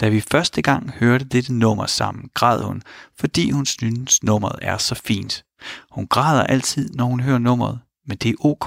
Da 0.00 0.08
vi 0.08 0.20
første 0.20 0.62
gang 0.62 0.90
hørte 0.90 1.24
dette 1.24 1.54
nummer 1.54 1.86
sammen, 1.86 2.30
græd 2.34 2.62
hun, 2.62 2.82
fordi 3.18 3.50
hun 3.50 3.66
synes 3.66 4.22
nummeret 4.22 4.58
er 4.62 4.78
så 4.78 4.94
fint. 4.94 5.44
Hun 5.90 6.06
græder 6.06 6.44
altid, 6.44 6.90
når 6.94 7.04
hun 7.04 7.20
hører 7.20 7.38
nummeret, 7.38 7.80
men 8.06 8.16
det 8.16 8.30
er 8.30 8.44
ok, 8.44 8.66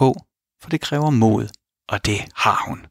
for 0.61 0.69
det 0.69 0.81
kræver 0.81 1.09
mod, 1.09 1.47
og 1.89 2.05
det 2.05 2.19
har 2.35 2.63
hun. 2.67 2.85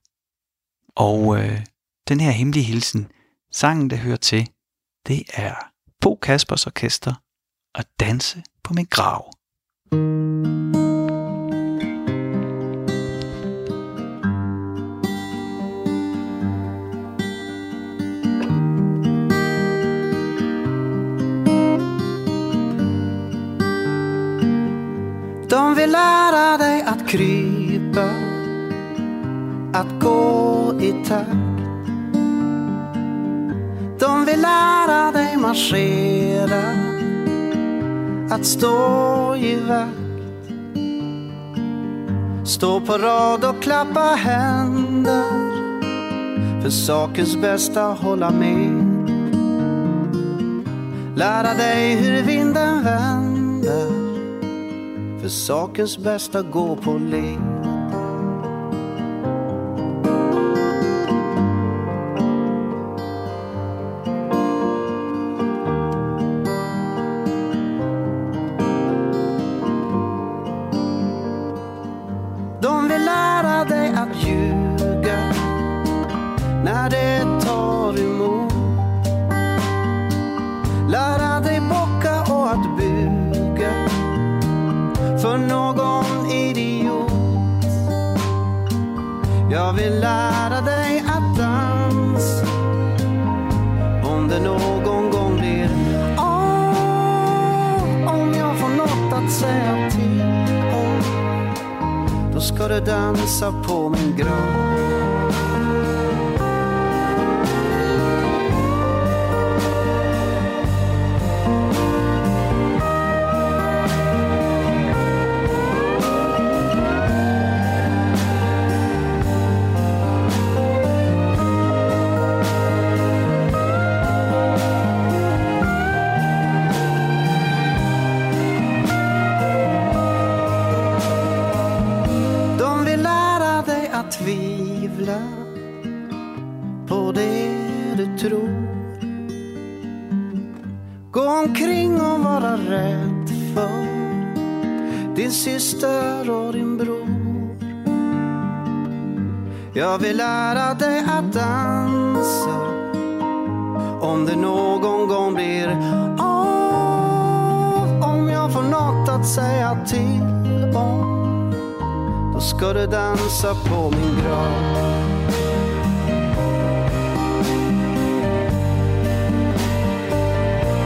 Og 0.96 1.38
øh, 1.38 1.66
den 2.08 2.20
her 2.20 2.30
hemmelige 2.30 2.64
hilsen, 2.64 3.08
sangen 3.52 3.90
der 3.90 3.96
hører 3.96 4.16
til, 4.16 4.48
det 5.06 5.22
er 5.34 5.54
Bo 6.00 6.14
Kaspers 6.14 6.66
Orkester 6.66 7.14
og 7.74 7.84
Danse 8.00 8.42
på 8.64 8.74
min 8.74 8.86
grav. 8.90 9.32
vill 9.90 10.57
krypa, 27.08 28.10
att 29.72 30.00
gå 30.00 30.74
i 30.80 30.92
takt. 31.08 31.30
De 33.98 34.24
vill 34.24 34.40
lära 34.40 35.12
dig 35.12 35.36
marschera, 35.36 36.62
att 38.30 38.44
stå 38.44 39.36
i 39.36 39.56
vakt. 39.68 40.08
Stå 42.48 42.80
på 42.80 42.98
rad 42.98 43.44
och 43.44 43.62
klappa 43.62 44.00
händer, 44.00 45.24
för 46.62 46.70
sakens 46.70 47.36
bästa 47.36 47.82
hålla 47.82 48.30
med. 48.30 48.84
Lära 51.16 51.54
dig 51.54 51.96
hur 51.96 52.22
vinden 52.22 52.84
vänder, 52.84 53.97
för 55.20 55.28
sakens 55.28 55.98
bästa 55.98 56.42
går 56.42 56.76
på 56.76 56.98
led. 56.98 57.57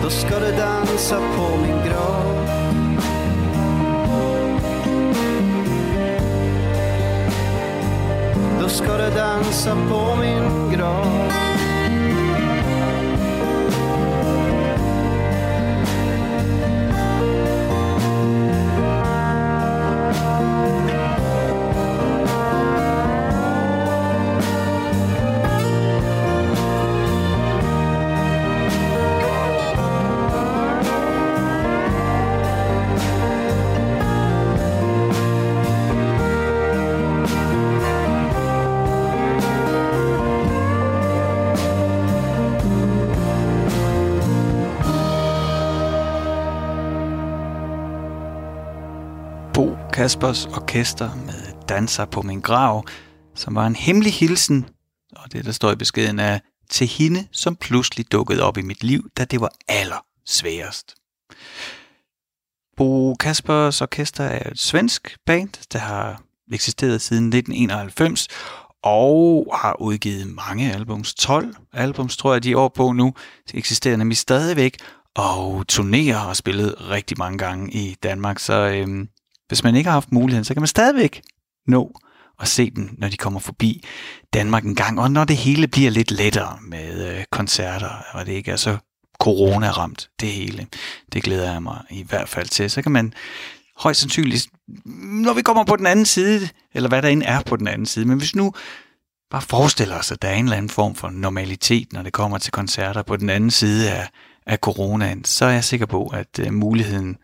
Då 0.02 0.10
ska 0.10 0.38
du 0.38 0.52
dansa 0.56 1.16
på 1.16 1.56
min 1.62 1.86
grav. 1.86 2.46
Då 8.60 8.68
ska 8.68 8.96
du 8.96 9.10
dansa 9.10 9.76
på 9.90 10.16
min 10.16 10.72
grav. 10.72 11.51
Kaspers 50.02 50.46
Orkester 50.46 51.14
med 51.14 51.66
Danser 51.68 52.04
på 52.04 52.22
min 52.22 52.40
grav, 52.40 52.84
som 53.34 53.54
var 53.54 53.66
en 53.66 53.76
hemmelig 53.76 54.12
hilsen, 54.12 54.68
og 55.16 55.32
det 55.32 55.44
der 55.44 55.52
står 55.52 55.72
i 55.72 55.76
beskeden 55.76 56.18
er 56.18 56.38
til 56.70 56.86
hende, 56.86 57.26
som 57.32 57.56
pludselig 57.56 58.12
dukkede 58.12 58.42
op 58.42 58.56
i 58.56 58.62
mit 58.62 58.84
liv, 58.84 59.10
da 59.16 59.24
det 59.24 59.40
var 59.40 59.52
aller 59.68 60.04
sværest. 60.26 60.94
Bo 62.76 63.14
Kaspers 63.14 63.82
Orkester 63.82 64.24
er 64.24 64.50
et 64.50 64.58
svensk 64.58 65.16
band, 65.26 65.68
der 65.72 65.78
har 65.78 66.22
eksisteret 66.52 67.00
siden 67.00 67.24
1991, 67.24 68.28
og 68.82 69.46
har 69.54 69.80
udgivet 69.80 70.26
mange 70.26 70.72
albums. 70.72 71.14
12 71.14 71.54
albums, 71.72 72.16
tror 72.16 72.32
jeg, 72.32 72.42
de 72.42 72.52
er 72.52 72.56
over 72.56 72.68
på 72.68 72.92
nu. 72.92 73.14
De 73.52 73.56
eksisterer 73.56 73.96
nemlig 73.96 74.16
stadigvæk, 74.18 74.76
og 75.16 75.64
turnerer 75.68 76.16
og 76.16 76.22
har 76.22 76.34
spillet 76.34 76.74
rigtig 76.90 77.18
mange 77.18 77.38
gange 77.38 77.72
i 77.72 77.96
Danmark. 78.02 78.38
Så 78.38 78.54
øhm, 78.54 79.08
hvis 79.48 79.64
man 79.64 79.76
ikke 79.76 79.88
har 79.88 79.94
haft 79.94 80.12
muligheden, 80.12 80.44
så 80.44 80.54
kan 80.54 80.60
man 80.60 80.68
stadigvæk 80.68 81.22
nå 81.66 81.94
at 82.40 82.48
se 82.48 82.70
dem, 82.70 82.94
når 82.98 83.08
de 83.08 83.16
kommer 83.16 83.40
forbi 83.40 83.84
Danmark 84.32 84.64
en 84.64 84.74
gang. 84.74 85.00
Og 85.00 85.10
når 85.10 85.24
det 85.24 85.36
hele 85.36 85.68
bliver 85.68 85.90
lidt 85.90 86.10
lettere 86.10 86.58
med 86.62 87.16
øh, 87.16 87.24
koncerter, 87.30 88.04
og 88.12 88.26
det 88.26 88.32
ikke 88.32 88.50
er 88.50 88.56
så 88.56 88.76
corona-ramt, 89.20 90.10
det 90.20 90.28
hele. 90.28 90.66
Det 91.12 91.22
glæder 91.22 91.52
jeg 91.52 91.62
mig 91.62 91.80
i 91.90 92.02
hvert 92.02 92.28
fald 92.28 92.48
til. 92.48 92.70
Så 92.70 92.82
kan 92.82 92.92
man 92.92 93.14
højst 93.76 94.00
sandsynligt, 94.00 94.46
når 95.24 95.34
vi 95.34 95.42
kommer 95.42 95.64
på 95.64 95.76
den 95.76 95.86
anden 95.86 96.06
side, 96.06 96.48
eller 96.74 96.88
hvad 96.88 97.02
der 97.02 97.08
end 97.08 97.22
er 97.26 97.40
på 97.46 97.56
den 97.56 97.66
anden 97.66 97.86
side, 97.86 98.04
men 98.04 98.18
hvis 98.18 98.34
nu 98.34 98.52
bare 99.30 99.42
forestiller 99.42 99.98
os, 99.98 100.12
at 100.12 100.22
der 100.22 100.28
er 100.28 100.34
en 100.34 100.44
eller 100.44 100.56
anden 100.56 100.70
form 100.70 100.94
for 100.94 101.10
normalitet, 101.10 101.92
når 101.92 102.02
det 102.02 102.12
kommer 102.12 102.38
til 102.38 102.52
koncerter 102.52 103.02
på 103.02 103.16
den 103.16 103.30
anden 103.30 103.50
side 103.50 103.90
af, 103.90 104.08
af 104.46 104.58
coronaen, 104.58 105.24
så 105.24 105.44
er 105.44 105.50
jeg 105.50 105.64
sikker 105.64 105.86
på, 105.86 106.06
at 106.06 106.38
øh, 106.38 106.52
muligheden 106.52 107.16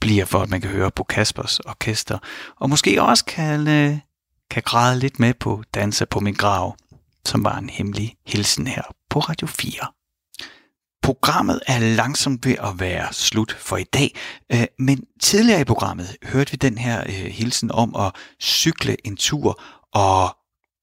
bliver 0.00 0.24
for, 0.24 0.38
at 0.38 0.50
man 0.50 0.60
kan 0.60 0.70
høre 0.70 0.90
på 0.90 1.04
Kaspers 1.04 1.60
orkester, 1.60 2.18
og 2.56 2.70
måske 2.70 3.02
også 3.02 3.24
kan, 3.24 3.68
øh, 3.68 3.98
kan 4.50 4.62
græde 4.62 4.98
lidt 4.98 5.18
med 5.18 5.34
på 5.34 5.62
Danse 5.74 6.06
på 6.06 6.20
min 6.20 6.34
grav, 6.34 6.76
som 7.26 7.44
var 7.44 7.58
en 7.58 7.70
hemmelig 7.70 8.16
hilsen 8.26 8.66
her 8.66 8.82
på 9.10 9.18
Radio 9.18 9.46
4. 9.46 9.72
Programmet 11.02 11.60
er 11.66 11.78
langsomt 11.78 12.46
ved 12.46 12.56
at 12.58 12.80
være 12.80 13.12
slut 13.12 13.56
for 13.60 13.76
i 13.76 13.84
dag, 13.84 14.18
øh, 14.52 14.66
men 14.78 15.04
tidligere 15.20 15.60
i 15.60 15.64
programmet 15.64 16.16
hørte 16.22 16.50
vi 16.50 16.56
den 16.56 16.78
her 16.78 17.00
øh, 17.00 17.12
hilsen 17.12 17.70
om 17.70 17.96
at 17.96 18.12
cykle 18.40 19.06
en 19.06 19.16
tur 19.16 19.62
og 19.92 20.36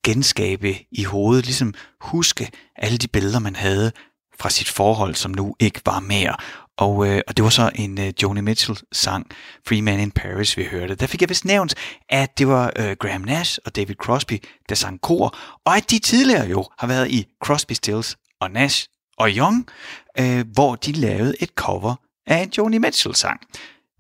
genskabe 0.05 0.75
i 0.91 1.03
hovedet, 1.03 1.45
ligesom 1.45 1.73
huske 2.01 2.51
alle 2.75 2.97
de 2.97 3.07
billeder, 3.07 3.39
man 3.39 3.55
havde 3.55 3.91
fra 4.39 4.49
sit 4.49 4.69
forhold, 4.69 5.15
som 5.15 5.31
nu 5.31 5.55
ikke 5.59 5.81
var 5.85 5.99
mere. 5.99 6.35
Og, 6.77 7.07
øh, 7.07 7.21
og 7.27 7.37
det 7.37 7.43
var 7.43 7.49
så 7.49 7.71
en 7.75 7.99
øh, 7.99 8.13
Joni 8.23 8.41
Mitchell-sang, 8.41 9.25
Free 9.67 9.81
Man 9.81 9.99
in 9.99 10.11
Paris, 10.11 10.57
vi 10.57 10.63
hørte. 10.63 10.95
Der 10.95 11.07
fik 11.07 11.21
jeg 11.21 11.29
vist 11.29 11.45
nævnt, 11.45 11.75
at 12.09 12.37
det 12.37 12.47
var 12.47 12.71
øh, 12.75 12.95
Graham 12.99 13.21
Nash 13.21 13.59
og 13.65 13.75
David 13.75 13.95
Crosby, 13.95 14.43
der 14.69 14.75
sang 14.75 15.01
kor, 15.01 15.37
og 15.65 15.77
at 15.77 15.91
de 15.91 15.99
tidligere 15.99 16.47
jo 16.47 16.65
har 16.79 16.87
været 16.87 17.11
i 17.11 17.25
Crosby, 17.43 17.73
Stills 17.73 18.17
og 18.41 18.51
Nash 18.51 18.87
og 19.17 19.29
Young, 19.29 19.67
øh, 20.19 20.45
hvor 20.53 20.75
de 20.75 20.91
lavede 20.91 21.35
et 21.39 21.49
cover 21.55 21.95
af 22.27 22.37
en 22.37 22.51
Joni 22.57 22.77
Mitchell-sang. 22.77 23.39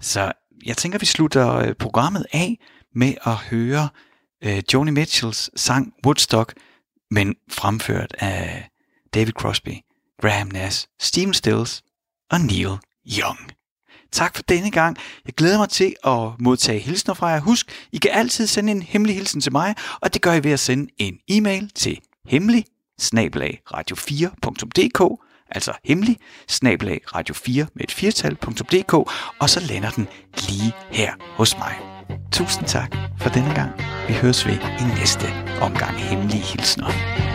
Så 0.01 0.31
jeg 0.65 0.77
tænker, 0.77 0.99
vi 0.99 1.05
slutter 1.05 1.55
øh, 1.55 1.73
programmet 1.73 2.25
af 2.33 2.57
med 2.95 3.13
at 3.25 3.35
høre 3.35 3.89
øh, 4.43 4.63
Joni 4.73 4.91
Mitchells 4.91 5.49
sang 5.55 5.93
Woodstock, 6.05 6.53
men 7.11 7.35
fremført 7.51 8.15
af 8.19 8.69
David 9.13 9.33
Crosby, 9.33 9.73
Graham 10.21 10.47
Nash, 10.47 10.87
Steven 10.99 11.33
Stills 11.33 11.83
og 12.31 12.41
Neil 12.41 12.77
Young. 13.19 13.39
Tak 14.11 14.35
for 14.35 14.43
denne 14.43 14.71
gang. 14.71 14.97
Jeg 15.25 15.33
glæder 15.33 15.57
mig 15.57 15.69
til 15.69 15.95
at 16.05 16.19
modtage 16.39 16.79
hilsner 16.79 17.13
fra 17.13 17.27
jer. 17.27 17.39
Husk, 17.39 17.87
I 17.91 17.97
kan 17.97 18.11
altid 18.13 18.47
sende 18.47 18.71
en 18.71 18.81
hemmelig 18.81 19.15
hilsen 19.15 19.41
til 19.41 19.51
mig, 19.51 19.75
og 20.01 20.13
det 20.13 20.21
gør 20.21 20.33
I 20.33 20.43
ved 20.43 20.51
at 20.51 20.59
sende 20.59 20.87
en 20.97 21.17
e-mail 21.29 21.71
til 21.75 21.99
hemmelig 22.25 22.65
radio4.dk 23.73 25.21
altså 25.51 25.73
hemmelig 25.85 26.17
radio4 27.15 27.65
med 27.73 27.83
et 27.83 27.91
firtal.dk, 27.91 28.93
og 29.39 29.49
så 29.49 29.59
lander 29.59 29.89
den 29.89 30.07
lige 30.49 30.73
her 30.91 31.13
hos 31.37 31.57
mig. 31.57 31.75
Tusind 32.31 32.67
tak 32.67 32.95
for 33.19 33.29
denne 33.29 33.53
gang. 33.55 33.71
Vi 34.07 34.13
høres 34.13 34.45
ved 34.45 34.53
i 34.53 34.99
næste 34.99 35.27
omgang 35.61 35.95
hemmelige 35.97 36.41
hilsner. 36.41 37.26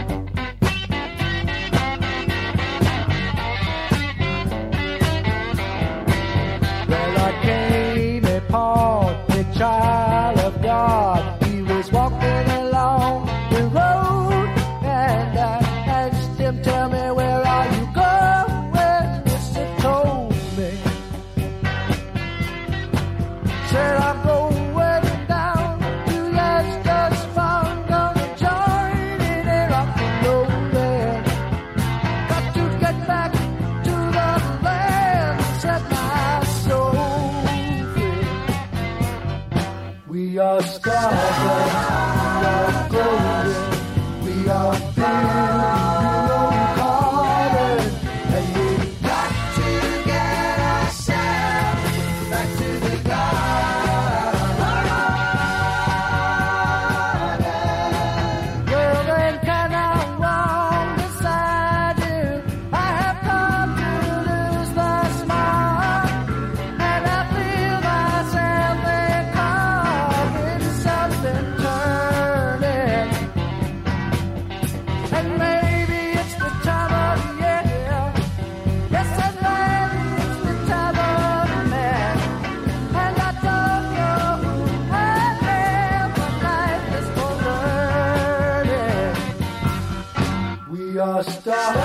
자. 91.52 91.81